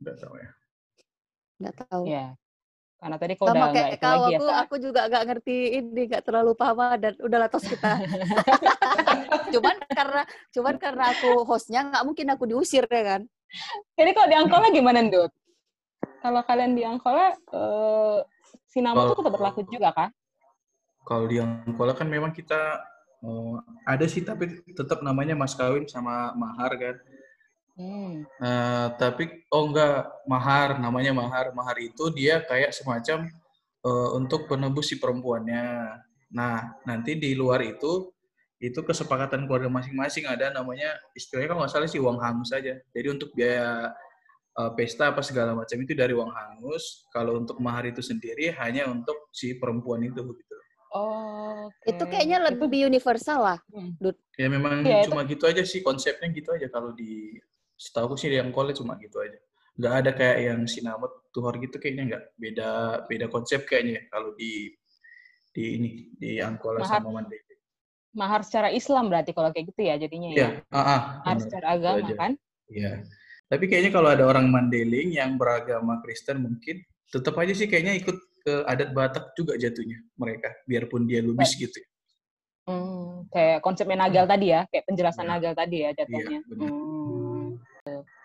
[0.00, 0.50] Nggak tahu ya.
[1.60, 2.02] nggak tahu.
[2.08, 2.26] Iya.
[3.00, 4.54] Karena tadi kau Sama udah kayak itu kau, lagi ya, aku Sa.
[4.64, 7.92] aku juga nggak ngerti ini, nggak terlalu paham dan udahlah tos kita.
[9.56, 10.22] cuman karena
[10.52, 13.22] cuman karena aku hostnya nggak mungkin aku diusir ya kan.
[13.96, 15.32] Jadi kalau di Angkola gimana, Dut?
[16.20, 18.18] Kalau kalian di Angkola, eh,
[18.68, 20.08] sinamon itu Kalau- tetap berlaku juga, kah?
[21.04, 22.84] Kalau di Angkola kan memang kita
[23.20, 26.96] eh, ada sih, tapi tetap namanya mas kawin sama mahar kan.
[27.80, 28.28] Hmm.
[28.44, 31.48] Eh, tapi oh enggak mahar namanya mahar.
[31.56, 33.24] Mahar itu dia kayak semacam
[33.80, 35.96] eh, untuk penebus si perempuannya.
[36.36, 38.12] Nah nanti di luar itu
[38.60, 40.28] itu kesepakatan keluarga masing-masing.
[40.28, 43.96] Ada namanya istilahnya kalau nggak salah sih uang hangus saja jadi untuk biaya
[44.60, 47.08] eh, pesta apa segala macam itu dari uang hangus.
[47.08, 50.52] Kalau untuk mahar itu sendiri hanya untuk si perempuan itu begitu
[50.90, 53.58] Oh, Itu kayaknya Itu- lebih universal lah.
[54.34, 57.38] ya memang itu- cuma gitu aja sih konsepnya gitu aja kalau di
[57.80, 59.40] setahu sih yang college cuma gitu aja
[59.80, 62.70] nggak ada kayak yang sinamot tuhor gitu kayaknya nggak beda
[63.08, 64.76] beda konsep kayaknya ya kalau di
[65.56, 67.00] di ini di Angkola Mahar.
[67.00, 67.58] sama Mandailing.
[68.10, 70.38] mahar secara Islam berarti kalau kayak gitu ya jadinya ya.
[70.38, 71.42] Iya, ah, ah, Mahar benar.
[71.46, 72.14] secara agama aja.
[72.18, 72.32] kan?
[72.66, 72.92] Iya.
[73.50, 78.18] Tapi kayaknya kalau ada orang Mandailing yang beragama Kristen mungkin tetap aja sih kayaknya ikut
[78.42, 81.78] ke adat Batak juga jatuhnya mereka, biarpun dia lubis gitu.
[82.66, 85.32] Hmm, kayak konsepnya Nagal tadi ya, kayak penjelasan Iya.
[85.34, 86.38] Nagal tadi ya jatuhnya.
[86.42, 86.70] Iya, benar.
[86.70, 86.99] Hmm.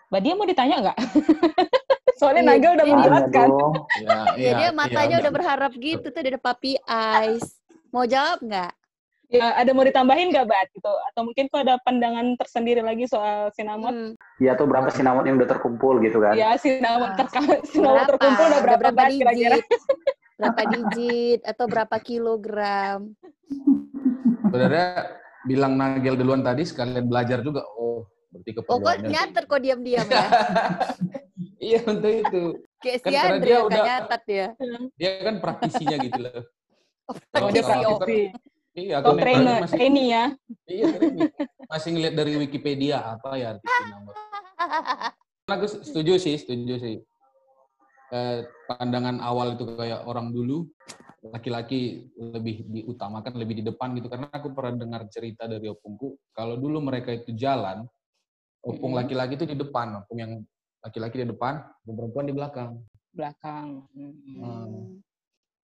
[0.06, 0.98] Mbak Dia mau ditanya nggak?
[2.18, 2.94] Soalnya Iya, Nagal udah iya.
[2.94, 3.48] Menjelaskan.
[4.00, 5.22] Ya, Iya, dia matanya iya.
[5.22, 7.44] udah berharap gitu tuh, ada puppy eyes.
[7.90, 8.72] Mau jawab nggak?
[9.26, 10.68] Ya, ada mau ditambahin nggak, Bat?
[10.70, 10.92] Gitu.
[11.10, 14.14] Atau mungkin kok ada pandangan tersendiri lagi soal sinamon?
[14.14, 14.38] Hmm.
[14.38, 16.32] Ya tuh berapa sinamon yang udah terkumpul gitu kan?
[16.32, 17.42] Ya, sinamon, Ah, terka-
[17.74, 19.56] sinamon terkumpul udah Ada berapa, Bat, kira-kira?
[19.58, 19.66] digit?
[20.36, 22.98] Berapa digit atau berapa kilogram?
[24.46, 24.88] Sebenarnya
[25.42, 27.66] bilang Nagel duluan tadi sekalian belajar juga.
[27.74, 28.06] Oh,
[28.36, 29.08] berarti Oh, kok keperluannya.
[29.08, 30.26] nyatet kok diam-diam ya?
[31.56, 32.42] Iya, untuk itu.
[32.78, 34.46] Kayak Kan si karena Andre dia kan udah- nyatet dia.
[34.94, 36.38] Dia kan praktisinya gitu loh.
[37.06, 38.18] Oh, Oh, dia praktisi.
[38.76, 40.24] Iya, kalau trainer, masih, trainee ya.
[40.66, 41.30] iya, trainee.
[41.66, 44.14] masih ngeliat dari Wikipedia apa ya arti sinamot.
[45.48, 46.96] Aku setuju sih, setuju sih.
[48.08, 50.68] Eh, pandangan awal itu kayak orang dulu
[51.26, 56.54] laki-laki lebih diutamakan lebih di depan gitu karena aku pernah dengar cerita dari opungku kalau
[56.54, 57.82] dulu mereka itu jalan
[58.66, 60.32] opung laki-laki itu di depan opung yang
[60.82, 62.70] laki-laki di depan opung perempuan di belakang
[63.10, 63.86] Belakang.
[63.94, 64.12] Hmm.
[64.36, 65.00] Hmm.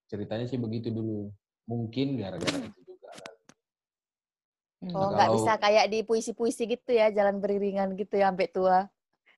[0.07, 1.29] ceritanya sih begitu dulu
[1.65, 3.11] mungkin gara-gara itu juga
[4.83, 4.99] Hmm.
[4.99, 8.91] Oh, nggak Kalau- bisa kayak di puisi-puisi gitu ya, jalan beriringan gitu ya sampai tua.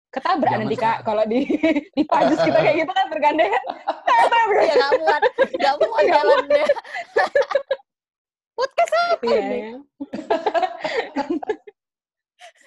[0.08, 0.98] Ketabrak Jangan nanti, Kak.
[1.04, 1.44] Kalau di,
[1.92, 3.62] di pajus kita kayak gitu kan bergandengan.
[4.08, 5.20] ya nggak muat, nggak muat
[5.52, 6.04] Nggak muat.
[6.08, 6.64] jalannya.
[8.56, 9.60] Podcast apa Iya, ini?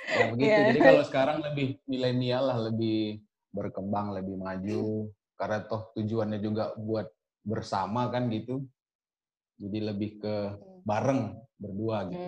[0.08, 0.68] ya begitu Iya.
[0.72, 3.20] jadi kalau sekarang lebih milenial lah lebih
[3.52, 7.12] berkembang lebih maju karena toh tujuannya juga buat
[7.44, 8.64] bersama kan gitu
[9.60, 10.36] jadi lebih ke
[10.88, 12.28] bareng berdua gitu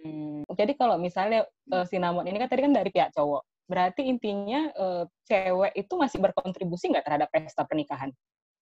[0.00, 0.48] Hmm.
[0.48, 5.04] Jadi kalau misalnya eh, sinamon ini kan tadi kan dari pihak cowok, berarti intinya eh,
[5.28, 8.08] cewek itu masih berkontribusi nggak terhadap pesta pernikahan?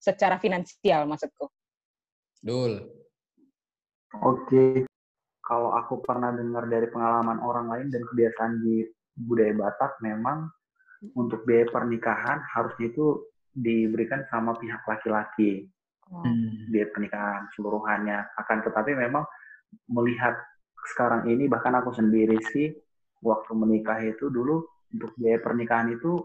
[0.03, 1.47] Secara finansial maksudku.
[2.43, 2.91] Dul
[4.19, 4.88] Oke.
[5.49, 8.85] Kalau aku pernah dengar dari pengalaman orang lain dan kebiasaan di
[9.17, 10.45] budaya Batak, memang
[11.17, 13.25] untuk biaya pernikahan harusnya itu
[13.57, 15.65] diberikan sama pihak laki-laki
[16.09, 16.73] Hmm.
[16.73, 18.33] biaya pernikahan seluruhannya.
[18.41, 19.29] Akan tetapi memang
[19.93, 20.41] melihat
[20.97, 22.73] sekarang ini bahkan aku sendiri sih
[23.21, 26.25] waktu menikah itu dulu untuk biaya pernikahan itu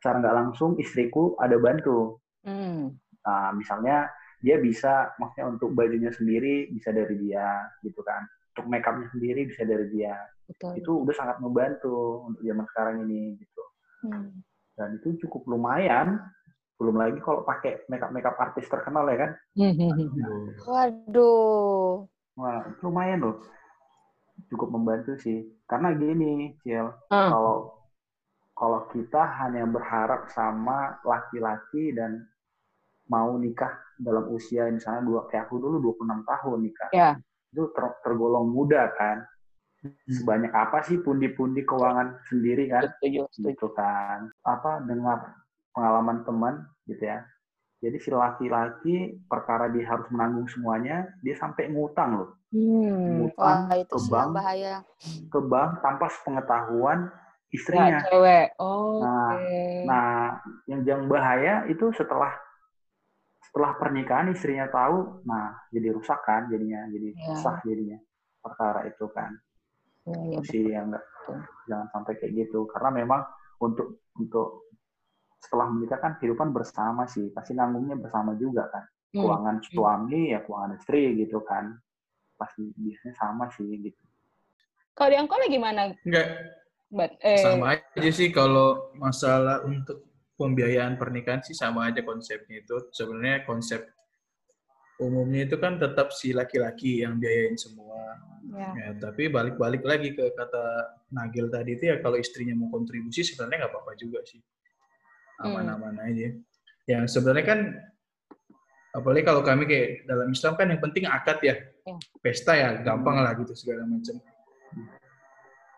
[0.00, 2.16] secara nggak langsung istriku ada bantu.
[2.48, 2.96] Hmm.
[3.24, 4.08] Nah, misalnya
[4.44, 8.28] dia bisa, maksudnya untuk bajunya sendiri bisa dari dia, gitu kan.
[8.52, 10.12] Untuk make upnya sendiri bisa dari dia.
[10.44, 10.76] Betul.
[10.76, 13.62] Itu udah sangat membantu untuk zaman sekarang ini, gitu.
[14.04, 14.44] Hmm.
[14.76, 16.20] Dan itu cukup lumayan.
[16.76, 19.30] Belum lagi kalau pakai make up make up artis terkenal ya kan.
[20.68, 22.04] Waduh.
[22.36, 23.38] Wah, itu lumayan loh.
[24.50, 25.46] cukup membantu sih.
[25.64, 27.30] Karena gini, Ciel, Hmm.
[27.30, 27.56] kalau
[28.54, 32.26] kalau kita hanya berharap sama laki-laki dan
[33.10, 36.90] mau nikah dalam usia misalnya dua kayak aku dulu 26 tahun nikah.
[36.92, 37.10] Ya.
[37.52, 39.22] Itu ter- tergolong muda kan.
[40.08, 42.88] Sebanyak apa sih pundi-pundi keuangan sendiri kan?
[42.88, 43.48] Setuju, setuju.
[43.52, 45.36] gitu kan apa dengar
[45.76, 46.54] pengalaman teman
[46.88, 47.20] gitu ya
[47.84, 48.96] jadi si laki-laki
[49.28, 53.26] perkara dia harus menanggung semuanya dia sampai ngutang loh Hmm.
[53.26, 54.74] ngutang Wah, itu ke bank bahaya.
[55.28, 58.46] ke bank tanpa sepengetahuan Ya, istrinya cewek.
[58.56, 59.02] Oke.
[59.02, 59.34] Nah,
[59.84, 60.08] nah
[60.70, 62.30] yang yang bahaya itu setelah
[63.54, 67.22] setelah pernikahan istrinya tahu nah jadi rusak kan jadinya jadi Ya.
[67.30, 67.98] susah jadinya
[68.42, 69.30] perkara itu kan
[70.04, 71.04] Ya, ya, sih yang enggak
[71.70, 73.22] jangan sampai kayak gitu karena memang
[73.62, 74.68] untuk untuk
[75.40, 78.84] setelah menikah kan kehidupan bersama sih pasti nanggungnya bersama juga kan
[79.14, 79.22] Hmm.
[79.22, 81.70] keuangan suami ya keuangan istri gitu kan
[82.34, 84.02] pasti biasanya sama sih gitu
[84.92, 85.94] Kalau di Angkola gimana?
[86.02, 86.26] Enggak,
[86.90, 87.12] Bat?
[87.22, 90.02] Eh, sama aja sih kalau masalah untuk
[90.34, 92.90] pembiayaan pernikahan sih sama aja konsepnya itu.
[92.90, 93.86] Sebenarnya konsep
[95.02, 98.18] umumnya itu kan tetap si laki-laki yang biayain semua.
[98.54, 98.68] ya.
[98.76, 100.64] Ya, tapi balik-balik lagi ke kata
[101.10, 104.38] Nagil tadi itu ya kalau istrinya mau kontribusi sebenarnya nggak apa-apa juga sih.
[105.42, 106.30] Aman-aman aja.
[106.86, 107.60] Yang sebenarnya kan
[108.94, 111.56] apalagi kalau kami kayak dalam Islam kan yang penting akad ya.
[111.58, 111.94] Ya.
[112.22, 114.18] Pesta ya gampang lah gitu segala macam.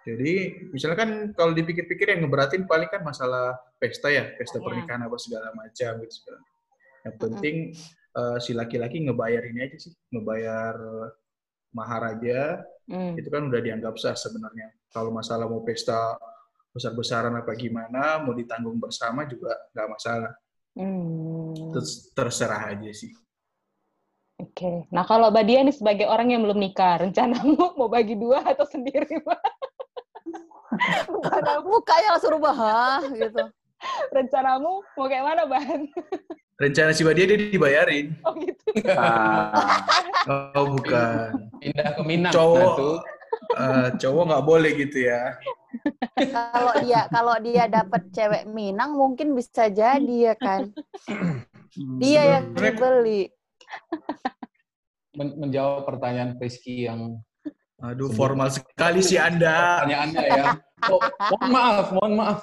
[0.07, 0.34] Jadi
[0.70, 4.64] misalnya kan kalau dipikir-pikir yang ngeberatin paling kan masalah pesta ya, pesta Ya.
[4.64, 6.14] pernikahan apa segala macam gitu.
[6.22, 6.40] segala.
[7.02, 7.57] Yang penting
[8.16, 10.74] eh, si laki-laki ngebayar ini aja sih, ngebayar
[11.74, 13.18] mahar aja, Hmm.
[13.18, 14.70] itu kan udah dianggap sah sebenarnya.
[14.88, 16.14] Kalau masalah mau pesta
[16.70, 20.32] besar-besaran apa gimana, mau ditanggung bersama juga nggak masalah.
[20.78, 21.50] Hmm.
[21.74, 23.11] Terus terserah aja sih.
[24.38, 24.84] Oke.
[24.92, 28.68] Nah, kalau Mbak Dia nih sebagai orang yang belum nikah, rencanamu mau bagi dua atau
[28.68, 29.40] sendiri, Mbak?
[31.27, 32.57] Karena mukanya langsung rubah,
[33.12, 33.45] gitu.
[34.12, 35.85] Rencanamu mau kayak mana, Ban?
[36.57, 38.16] Rencana si Badia dia dibayarin.
[38.24, 38.64] Oh gitu.
[38.97, 39.85] Ah,
[40.57, 41.53] Oh bukan.
[41.61, 42.33] Pindah ke Minang.
[42.33, 42.57] Cowok.
[42.57, 42.97] Nah, tuh.
[43.53, 45.37] Eh, cowok nggak boleh gitu ya.
[46.16, 50.72] Kalau dia kalau dia dapat cewek Minang mungkin bisa jadi ya kan.
[52.01, 53.29] Dia yang dibeli.
[55.12, 57.20] Men- menjawab pertanyaan Rizky yang
[57.85, 59.85] Aduh, formal sekali sih Anda.
[59.85, 60.45] pertanyaannya ya.
[60.85, 62.41] Oh, mohon maaf, mohon maaf.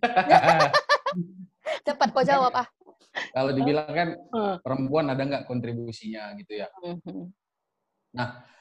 [1.86, 2.68] Cepat kau jawab ah.
[3.30, 4.56] Kalau dibilang kan Hmm.
[4.58, 6.68] perempuan ada nggak kontribusinya gitu ya.
[6.80, 7.30] Mhm.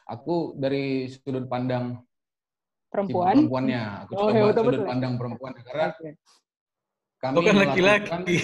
[0.06, 3.34] Aku dari sudut pandang si Perempuan.
[3.40, 4.86] perempuannya, aku Oh, coba betul, sudut betul.
[4.86, 6.10] pandang perempuan karena Oke.
[7.18, 8.38] kami Bukan melakukan- laki-laki.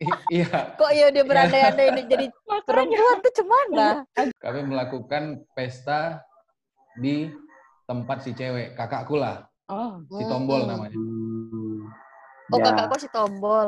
[0.32, 2.26] iya, Kok ya dia berandai-andai ini jadi
[2.64, 3.88] perempuan tuh cemana?
[4.38, 5.22] kami melakukan
[5.52, 6.22] pesta
[6.96, 7.28] di
[7.82, 10.02] tempat si cewek, kakakku lah, Oh.
[10.08, 10.70] si tombol Hmm.
[10.70, 10.98] namanya.
[12.52, 12.64] Oh ya.
[12.68, 13.66] kakak kok si tombol.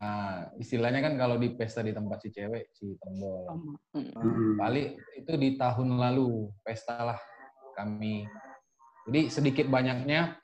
[0.00, 3.76] Nah, istilahnya kan kalau di pesta di tempat si cewek, si tombol.
[3.92, 4.16] Mm.
[4.16, 4.52] Hmm.
[4.56, 7.20] Balik itu di tahun lalu, pesta lah
[7.76, 8.24] kami.
[9.04, 10.40] Jadi sedikit banyaknya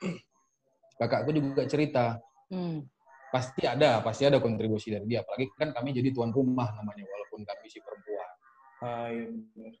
[0.97, 2.21] kakakku juga cerita,
[2.53, 2.85] Hmm.
[3.33, 5.25] pasti ada, pasti ada kontribusi dari dia.
[5.25, 8.29] Apalagi kan kami jadi tuan rumah namanya, walaupun kami si perempuan.
[8.77, 9.73] Ah, iya benar.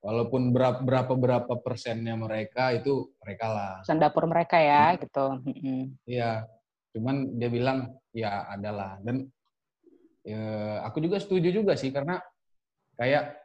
[0.00, 3.74] Walaupun berapa berapa berapa persennya mereka itu mereka lah.
[3.84, 5.36] Urusan dapur mereka ya, gitu.
[5.44, 5.92] Mm-mm.
[6.08, 6.48] Iya,
[6.96, 7.78] cuman dia bilang
[8.10, 9.28] ya adalah dan
[10.24, 10.40] ya,
[10.82, 12.16] aku juga setuju juga sih karena
[12.96, 13.36] kayak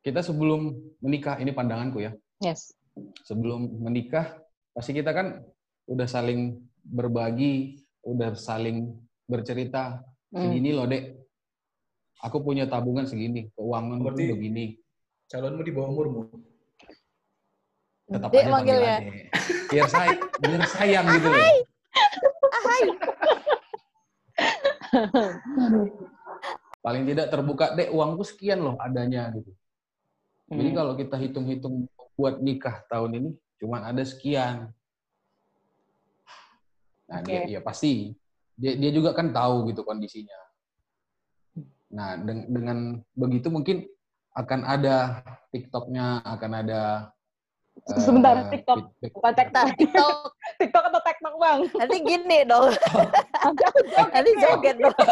[0.00, 2.72] kita sebelum menikah ini pandanganku ya Yes.
[3.22, 4.40] sebelum menikah
[4.72, 5.44] pasti kita kan
[5.86, 8.88] udah saling berbagi udah saling
[9.24, 10.46] bercerita Hmm.
[10.46, 11.14] segini loh dek
[12.22, 14.64] aku punya tabungan segini keuangan Berarti- begini
[15.30, 16.22] Calonmu di bawah umurmu.
[18.10, 18.96] tetap Dek aja panggil ya?
[18.98, 19.14] adek.
[19.70, 20.08] biar say
[20.42, 21.46] biar sayang gitu loh
[26.82, 29.54] paling tidak terbuka dek uangku sekian loh adanya gitu
[30.50, 30.78] Jadi Hmm.
[30.82, 31.86] kalau kita hitung-hitung
[32.18, 33.30] buat nikah tahun ini
[33.62, 34.74] cuman ada sekian.
[37.06, 37.54] Nah, dia Oke.
[37.54, 38.18] ya pasti
[38.58, 40.34] dia dia juga kan tahu gitu kondisinya.
[41.94, 43.86] Nah, deng- dengan begitu mungkin
[44.38, 47.10] akan ada TikToknya, akan ada
[47.74, 48.78] eh, Sebentar, TikTok.
[48.78, 49.12] feedback.
[49.14, 49.66] Bukan TikTok.
[49.74, 50.14] TikTok.
[50.60, 51.60] TikTok atau TikTok, Bang?
[51.74, 52.70] Nanti gini dong.
[53.42, 54.96] Nanti aku joget Nanti joget dong.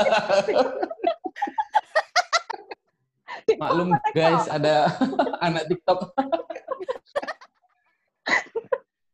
[3.49, 4.13] TikTok Maklum TikTok?
[4.13, 4.75] guys, ada
[5.41, 5.99] anak TikTok.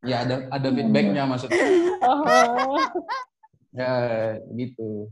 [0.05, 1.65] ya ada ada feedbacknya maksudnya.
[2.05, 2.77] Oh.
[3.73, 3.95] Ya,
[4.53, 5.09] gitu.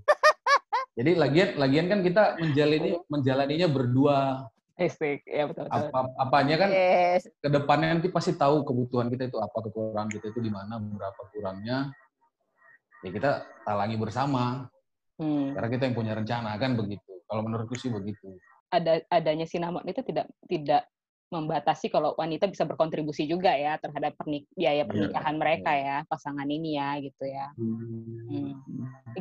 [0.93, 4.45] Jadi lagian lagian kan kita menjalani menjalaninya berdua.
[4.73, 5.69] Listrik, ya betul.
[5.69, 5.85] betul.
[5.93, 7.29] Apa apanya kan Yes.
[7.29, 11.21] ke depannya nanti pasti tahu kebutuhan kita itu apa, kekurangan kita itu di mana, berapa
[11.29, 11.93] kurangnya.
[13.05, 14.65] Ya kita talangi bersama.
[15.21, 15.53] Hmm.
[15.53, 17.21] Karena kita yang punya rencana kan begitu.
[17.29, 18.33] Kalau menurutku sih begitu.
[18.73, 20.89] Ada adanya sinamon itu tidak tidak
[21.29, 24.89] membatasi kalau wanita bisa berkontribusi juga ya terhadap pernik biaya Iya.
[24.89, 27.47] pernikahan mereka ya pasangan ini ya gitu ya.
[27.57, 28.57] Hmm.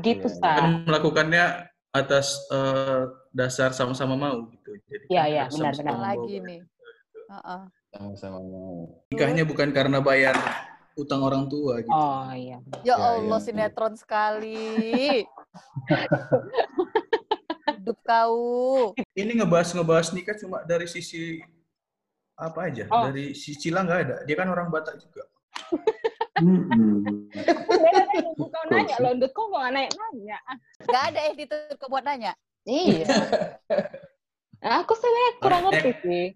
[0.01, 0.53] Gitu Iya, sa.
[0.61, 1.45] Kan melakukannya
[1.93, 4.73] atas eh, dasar sama-sama mau gitu.
[4.89, 5.97] Jadi Iya, kan iya, harus benar, benar.
[6.01, 6.47] Lagi kan.
[6.49, 6.61] nih.
[7.29, 7.63] Heeh.
[7.93, 9.05] Sama-sama mau.
[9.13, 10.33] Nikahnya bukan karena bayar
[10.93, 11.93] utang orang tua gitu.
[11.93, 12.61] Oh iya.
[12.81, 13.45] Ya Ya, Allah, ya.
[13.45, 15.25] sinetron sekali.
[17.77, 18.93] Hidup kau.
[19.13, 21.41] Ini ngebahas-ngebahas nikah cuma dari sisi
[22.35, 22.89] apa aja?
[22.89, 23.13] Oh.
[23.13, 24.17] Dari sisi Cila nggak ada.
[24.25, 25.29] Dia kan orang Batak juga.
[26.43, 27.31] Hmm.
[28.43, 30.39] Beda nanya loh, Ndut, kok mau nanya-nanya?
[30.83, 32.35] Gak ada editor buat nanya.
[32.67, 33.07] Iya.
[34.63, 35.65] Nah, aku sebenarnya kurang Eh.
[35.71, 36.27] ngerti sih.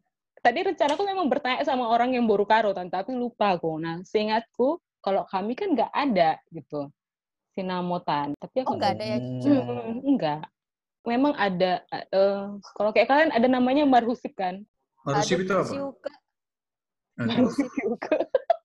[0.43, 3.79] Tadi rencanaku memang bertanya sama orang yang baru karo, tapi lupa aku.
[3.83, 6.91] Nah, seingatku, kalau kami kan nggak ada gitu.
[7.55, 8.37] Sinamotan.
[8.37, 9.19] Tapi aku Oh, gak ada ya.
[9.19, 10.05] Hmm.
[10.05, 10.45] Enggak.
[11.07, 12.43] Memang ada, eh,
[12.75, 14.61] kalau kayak kalian ada namanya marhusip kan?
[15.07, 15.73] Marusip itu apa?
[17.17, 17.67] Marhusip.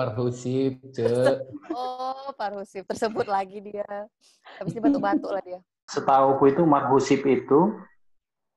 [0.00, 1.04] Parhusip, ce.
[1.76, 2.88] Oh, Parhusip.
[2.88, 4.08] Tersebut lagi dia.
[4.56, 5.60] Habis ini batu-batu lah dia.
[5.92, 7.76] Setahuku itu marhusip itu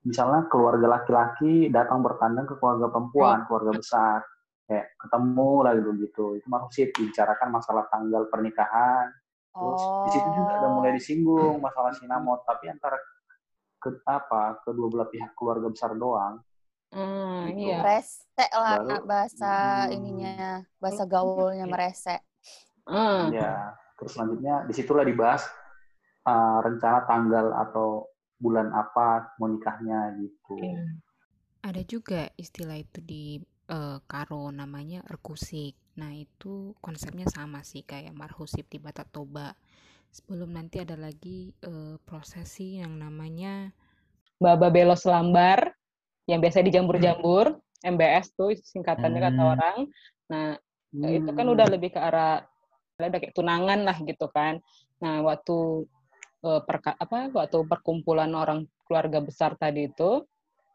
[0.08, 4.24] misalnya keluarga laki-laki datang bertandang ke keluarga perempuan, keluarga besar.
[4.64, 6.26] Kayak ketemu lah gitu gitu.
[6.40, 9.12] Itu marhusip dibicarakan masalah tanggal pernikahan.
[9.54, 12.98] Terus di situ juga ada mulai disinggung masalah sinamot, tapi antara
[13.78, 16.40] ke apa kedua belah pihak keluarga besar doang.
[16.94, 17.60] Hmm, Gitu.
[17.70, 17.78] iya.
[17.86, 19.52] Resek lah Baru- bahasa
[19.88, 19.94] Hmm.
[19.96, 20.62] ininya.
[20.82, 22.22] Bahasa gaulnya meresek.
[22.88, 23.32] Hmm.
[23.34, 23.52] Ya,
[23.98, 25.44] terus selanjutnya di situlah dibahas
[26.28, 28.08] uh, rencana tanggal atau
[28.44, 30.60] bulan apa mau nikahnya gitu.
[30.60, 30.70] Oke.
[31.64, 33.40] Ada juga istilah itu di
[33.72, 35.74] eh, Karo namanya erkusik.
[35.96, 39.56] Nah, itu konsepnya sama sih kayak marhusip di Batak Toba.
[40.12, 43.72] Sebelum nanti ada lagi eh, prosesi yang namanya
[44.44, 45.73] Baba Belos Lambar
[46.28, 49.52] yang biasa dijambur-jambur, MBS tuh singkatannya kata Hmm.
[49.54, 49.78] orang.
[50.32, 50.48] Nah,
[50.94, 51.56] itu kan Hmm.
[51.56, 52.46] udah lebih ke arah
[52.94, 54.62] udah kayak tunangan lah gitu kan.
[55.04, 55.88] Nah, waktu
[56.44, 60.28] eh, perka- apa waktu perkumpulan orang keluarga besar tadi itu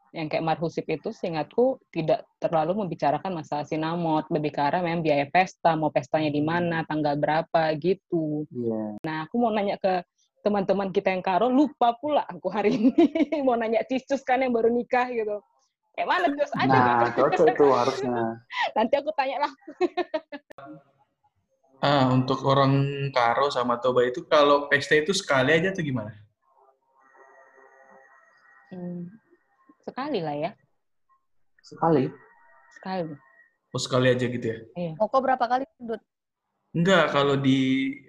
[0.09, 5.29] yang kayak marhusip itu seingatku tidak terlalu membicarakan masalah sinamot, lebih ke arah memang biaya
[5.29, 8.49] pesta, mau pestanya di mana, tanggal berapa gitu.
[8.49, 8.97] Iya.
[9.05, 10.01] Nah, aku mau nanya ke
[10.39, 12.93] teman-teman kita yang karo, lupa pula aku hari ini
[13.47, 15.39] mau nanya Ciscus kan yang baru nikah gitu.
[15.95, 16.51] Kayak mana Cus?
[16.55, 18.11] Ada Nah, cocok itu harusnya.
[18.77, 19.53] Nanti aku tanya lah.
[21.79, 22.75] Ah, untuk orang
[23.15, 26.11] Karo sama Toba itu kalau pesta itu sekali aja tuh gimana?
[28.67, 29.07] Hmm,
[29.87, 30.51] sekali lah ya,
[31.63, 32.11] Sekali.
[32.75, 33.15] sekali.
[33.71, 34.59] Oh sekali aja gitu ya?
[34.99, 36.03] Mau kau berapa kali Dut?
[36.77, 37.59] Enggak, kalau di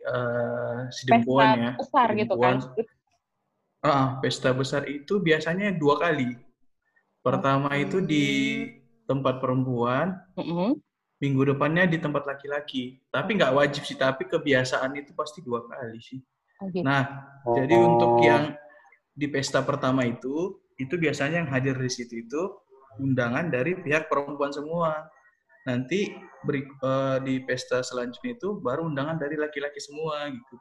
[0.04, 1.70] eh, Pesta Sidempuan ya.
[1.80, 2.56] besar gitu kan.
[2.60, 2.98] Sidempuan,
[3.80, 6.36] Ah, pesta besar itu biasanya dua kali.
[7.24, 8.26] Pertama itu di
[9.08, 10.76] tempat perempuan, Mm-mm.
[11.16, 13.00] minggu depannya di tempat laki-laki.
[13.08, 16.20] Tapi nggak wajib sih, tapi kebiasaan itu pasti dua kali sih.
[16.60, 16.84] Oh, gitu.
[16.84, 17.08] Nah,
[17.48, 17.56] Oh.
[17.56, 18.52] jadi untuk yang
[19.16, 22.42] di pesta pertama itu, itu biasanya yang hadir di situ itu
[23.00, 25.08] undangan dari pihak perempuan semua.
[25.68, 26.08] Nanti
[26.40, 30.56] beri, eh, di pesta selanjutnya itu baru undangan dari laki-laki semua gitu.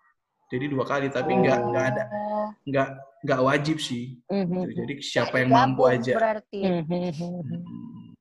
[0.49, 2.89] Jadi dua kali, tapi nggak nggak ada Oh, nggak
[3.21, 4.17] nggak wajib sih.
[4.27, 4.59] Mhm.
[4.65, 4.77] Gitu.
[4.81, 6.17] Jadi siapa yang mampu aja.
[6.17, 6.59] Berarti.
[6.65, 7.09] Mhm.
[7.15, 8.17] Hmm.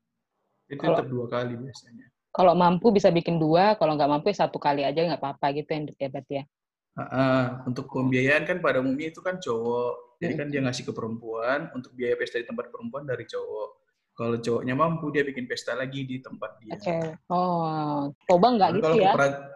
[0.69, 2.07] Itu Kalau- tetap dua kali biasanya.
[2.29, 5.71] Kalau mampu bisa bikin dua, kalau nggak mampu ya satu kali aja nggak apa-apa gitu
[5.73, 6.45] yang ya berarti ya.
[6.99, 7.43] Ah, ah.
[7.65, 10.19] untuk pembiayaan kan pada umumnya itu kan cowok.
[10.19, 13.71] Jadi kan dia ngasih ke perempuan untuk biaya pesta di tempat perempuan dari cowok.
[14.19, 16.75] Kalau cowoknya mampu dia bikin pesta lagi di tempat dia.
[16.75, 16.97] Oke.
[17.31, 19.07] Oh, coba nggak gitu kalau ya?
[19.07, 19.47] aku perhat-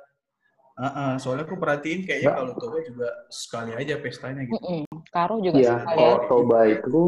[0.73, 1.13] Ah, ah.
[1.19, 2.39] soalnya aku perhatiin kayaknya Nggak.
[2.39, 4.57] kalau Toba juga sekali aja pestanya gitu.
[4.57, 4.83] Mm-mm.
[5.11, 5.99] Karo juga Iya, sekali ya.
[5.99, 7.01] kalau Toba itu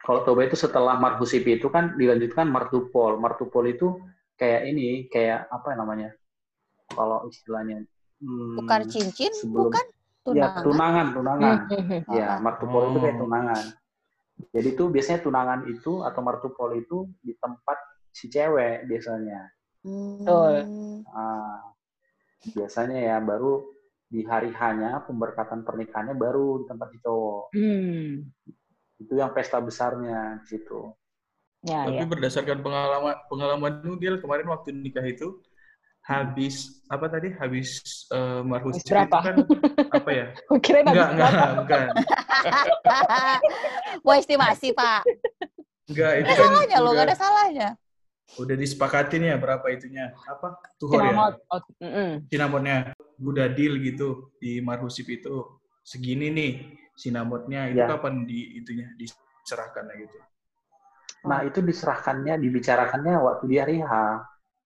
[0.00, 3.16] kalau Toba itu setelah marhusip itu kan dilanjutkan martupol.
[3.16, 3.98] Martupol itu
[4.36, 6.12] kayak ini, kayak apa namanya?
[6.86, 7.82] Kalau istilahnya
[8.20, 9.86] hmm, Tukar cincin sebelum- bukan?
[10.30, 10.62] Ya, Tunangan.
[10.62, 11.56] tunangan, tunangan.
[11.72, 12.00] Mhm.
[12.12, 13.20] Ya, martupol itu kayak Oh.
[13.24, 13.64] tunangan.
[14.48, 17.78] Jadi itu biasanya tunangan itu atau martupol itu di tempat
[18.10, 19.52] si cewek biasanya.
[19.84, 20.54] Betul.
[20.64, 20.98] Hmm.
[21.12, 21.60] Ah,
[22.56, 23.64] biasanya ya baru
[24.10, 27.44] di hari hanya pemberkatan pernikahannya baru di tempat si cowok.
[27.54, 28.26] Hmm.
[29.00, 30.90] Itu yang pesta besarnya di situ.
[31.60, 32.08] Ya, Tapi ya.
[32.08, 35.44] berdasarkan pengalaman pengalaman Nugel kemarin waktu nikah itu
[36.02, 37.30] habis apa tadi?
[37.32, 37.68] Habis
[38.10, 39.16] uh, marhus Habis berapa?
[39.16, 39.36] itu kan
[39.92, 40.26] apa ya?
[40.64, 41.30] Kira Enggak, enggak,
[41.60, 41.86] bukan.
[44.04, 45.02] Mau estimasi, Pak.
[45.90, 47.68] Enggak, itu Ada kan salahnya loh, udah, nggak ada salahnya.
[48.38, 50.14] udah disepakatin ya berapa itunya.
[50.24, 50.54] Apa?
[50.78, 51.10] Tuhor ya?
[51.10, 51.32] Cinnamon.
[51.50, 52.10] Oh, mm-mm.
[52.30, 52.76] Sinamotnya.
[53.18, 55.58] Udah deal gitu di Marhusip itu.
[55.82, 56.52] Segini nih
[56.94, 57.66] sinamotnya.
[57.68, 57.90] Itu Ya.
[57.90, 60.16] kapan di itunya diserahkan gitu.
[61.20, 63.92] Nah, itu diserahkannya, dibicarakannya waktu di hari H.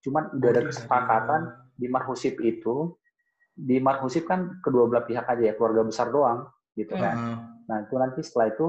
[0.05, 1.41] Cuman udah ada Oh, kesepakatan
[1.73, 2.93] di Marhusip itu,
[3.57, 6.45] di Marhusip kan kedua belah pihak aja ya, keluarga besar doang,
[6.77, 7.17] gitu kan.
[7.17, 7.37] Heeh.
[7.65, 8.67] Nah, itu nanti setelah itu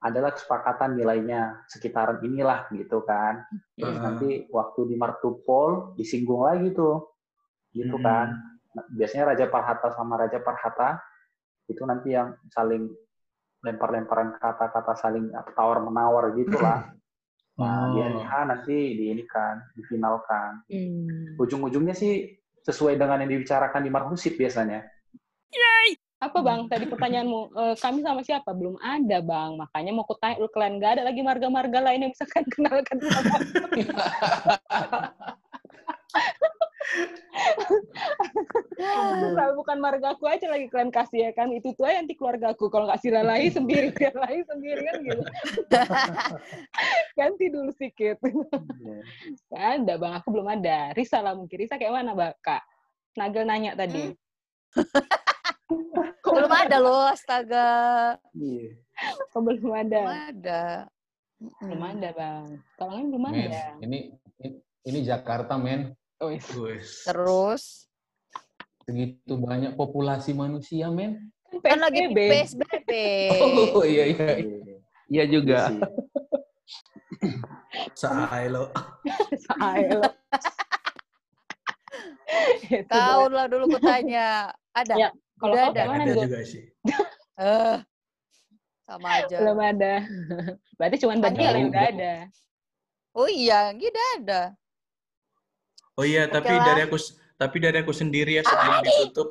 [0.00, 3.44] adalah kesepakatan nilainya sekitaran inilah gitu kan.
[3.76, 4.04] Terus Heeh.
[4.04, 7.12] nanti waktu di Martupol disinggung lagi tuh.
[7.76, 8.04] Gitu Hmm.
[8.06, 8.28] kan.
[8.72, 10.96] Nah, biasanya Raja Parhata sama Raja Parhata
[11.68, 12.88] itu nanti yang saling
[13.64, 16.56] lempar-lemparan kata-kata saling tawar menawar gitu
[17.54, 18.26] Nah, di hari Oh.
[18.26, 20.66] H nanti di ini kan, difinalkan.
[20.66, 21.38] Hmm.
[21.38, 22.34] Ujung-ujungnya sih
[22.66, 24.82] sesuai dengan yang dibicarakan di Marhusip biasanya.
[26.24, 26.64] Apa bang?
[26.72, 28.56] Tadi pertanyaanmu, eh, kami sama siapa?
[28.56, 29.60] Belum ada bang.
[29.60, 33.20] Makanya mau kutanya lu kalian nggak ada lagi marga-marga lain yang bisa kalian kenalkan sama
[39.34, 41.50] Kalau bukan marga aku aja lagi kalian kasih ya kan.
[41.52, 42.68] Itu tuh aja nanti keluarga aku.
[42.68, 45.22] Kalau nggak silalahi sendiri, silalahi sendiri kan gitu.
[47.18, 48.16] Ganti dulu sedikit.
[48.22, 48.98] Iya.
[49.50, 50.78] Nggak ada bang, aku belum ada.
[50.94, 51.56] Risa lah mungkin.
[51.56, 52.62] Risa kayak mana mbak kak?
[53.14, 54.12] Nagel nanya tadi.
[56.24, 57.68] Kok belum ada loh, astaga.
[58.34, 58.74] Iya.
[59.32, 60.00] Kok belum Belum ada?
[60.30, 60.62] ada.
[61.60, 62.44] Belum ada bang.
[62.78, 63.62] Tolongin belum ada.
[63.82, 64.14] ini
[64.84, 65.92] ini Jakarta, men.
[66.32, 67.04] Wes.
[67.04, 67.84] Terus
[68.84, 71.32] Segitu banyak populasi manusia, men.
[71.64, 72.90] kan lagi PSBB.
[73.72, 74.28] Oh, iya, iya.
[74.44, 74.76] Iya.
[75.08, 75.60] Iya juga.
[75.72, 75.80] Sih.
[78.00, 78.68] Saai lo.
[79.38, 80.12] Saya loh.
[82.68, 84.50] Itu Tahun lah dulu kutanya.
[84.74, 84.94] Ada?
[84.98, 85.08] Ya,
[85.38, 85.80] Kalau Udah ada.
[85.86, 86.64] Ada juga sih.
[87.34, 87.76] Eh,
[88.86, 89.42] sama aja.
[89.42, 90.06] Belum ada.
[90.78, 91.34] Berarti cuma Ada.
[91.34, 92.30] yang ada.
[93.10, 94.54] Oh iya, tidak ada.
[95.94, 96.64] Oh iya, tapi lah.
[96.66, 96.98] dari aku
[97.38, 99.28] tapi dari aku sendiri ya sebelum ditutup,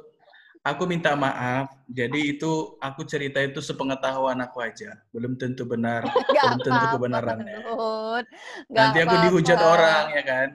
[0.63, 1.75] aku minta maaf.
[1.91, 6.03] Jadi itu aku cerita itu sepengetahuan aku aja, belum tentu benar,
[6.35, 7.57] Gak belum tentu apa-apa, kebenarannya.
[7.59, 9.25] Gak Nanti aku apa-apa.
[9.27, 10.47] dihujat orang ya kan.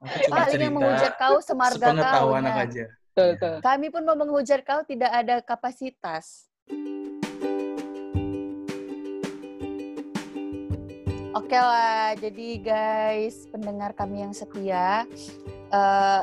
[0.00, 1.80] Aku cuma Paling yang cerita menghujat kau semarga kau.
[1.84, 2.84] sepengetahuan aku aja.
[3.10, 3.54] Betul, betul.
[3.60, 6.48] Kami pun mau menghujat kau tidak ada kapasitas.
[11.40, 15.08] Oke lah, jadi guys, pendengar kami yang setia,
[15.72, 16.22] eh,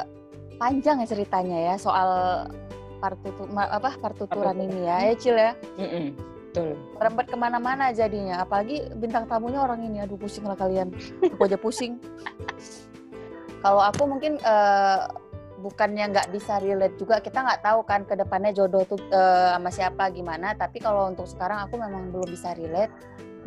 [0.62, 2.46] panjang ya ceritanya ya soal
[3.02, 4.78] partitur, ma- apa partituran Partitur.
[4.78, 5.52] ini ya, ya Cil ya.
[5.82, 6.06] Mm-mm.
[6.54, 6.78] Betul.
[7.02, 11.58] Merembet ke mana-mana jadinya, apalagi bintang tamunya orang ini, aduh pusing lah kalian, aku aja
[11.58, 11.98] pusing.
[13.66, 15.00] Kalau aku mungkin eh,
[15.58, 19.74] bukannya nggak bisa relate juga, kita nggak tahu kan ke depannya jodoh tuh eh, sama
[19.74, 20.54] siapa gimana.
[20.54, 22.94] Tapi kalau untuk sekarang aku memang belum bisa relate.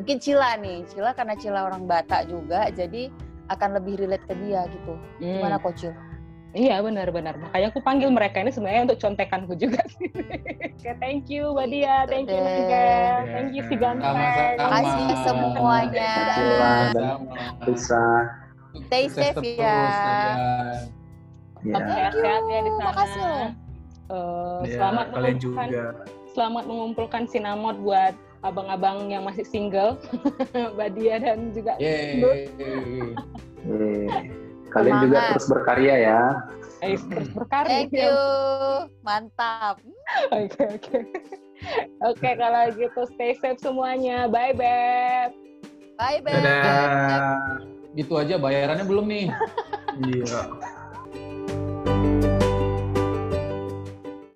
[0.00, 3.12] Mungkin Cila nih, Cila karena Cila orang Batak juga, jadi
[3.52, 4.96] akan lebih relate ke dia gitu.
[5.20, 5.44] Hmm.
[5.44, 5.92] Gimana kok Cil?
[6.50, 7.36] Iya benar-benar.
[7.38, 10.08] Makanya aku panggil mereka ini sebenarnya untuk contekanku juga sih.
[10.80, 12.40] Oke, thank you Badia, thank you.
[12.40, 14.08] Nagel, thank you si ganteng.
[14.08, 14.56] Sama-sama.
[14.58, 16.12] Makasih semuanya.
[16.32, 17.36] Cila dan Sama.
[17.68, 18.06] Risa.
[18.88, 19.60] Stay safe ya.
[19.60, 19.76] Ya.
[21.60, 22.86] Tetap sehat-sehat ya di sana.
[22.88, 23.46] Makasih loh.
[24.10, 25.84] Eh, Ya, selamat kalian mengumpulkan, juga.
[26.34, 30.00] selamat mengumpulkan sinamot buat abang-abang yang masih single,
[30.78, 32.24] Badia dan juga Yeay.
[33.60, 34.08] Eh,
[34.70, 35.30] Kalian juga Semangat.
[35.34, 36.20] terus berkarya ya.
[36.80, 37.68] Ais terus berkarya.
[37.68, 38.16] Thank you.
[39.04, 39.76] Mantap.
[40.36, 40.98] Oke oke.
[42.00, 44.30] Oke kalau gitu stay safe semuanya.
[44.30, 45.36] Bye Beb.
[46.00, 46.40] Bye, Beb.
[46.40, 47.36] Dadah.
[47.92, 49.26] Gitu aja bayarannya belum nih?
[50.00, 50.40] Iya.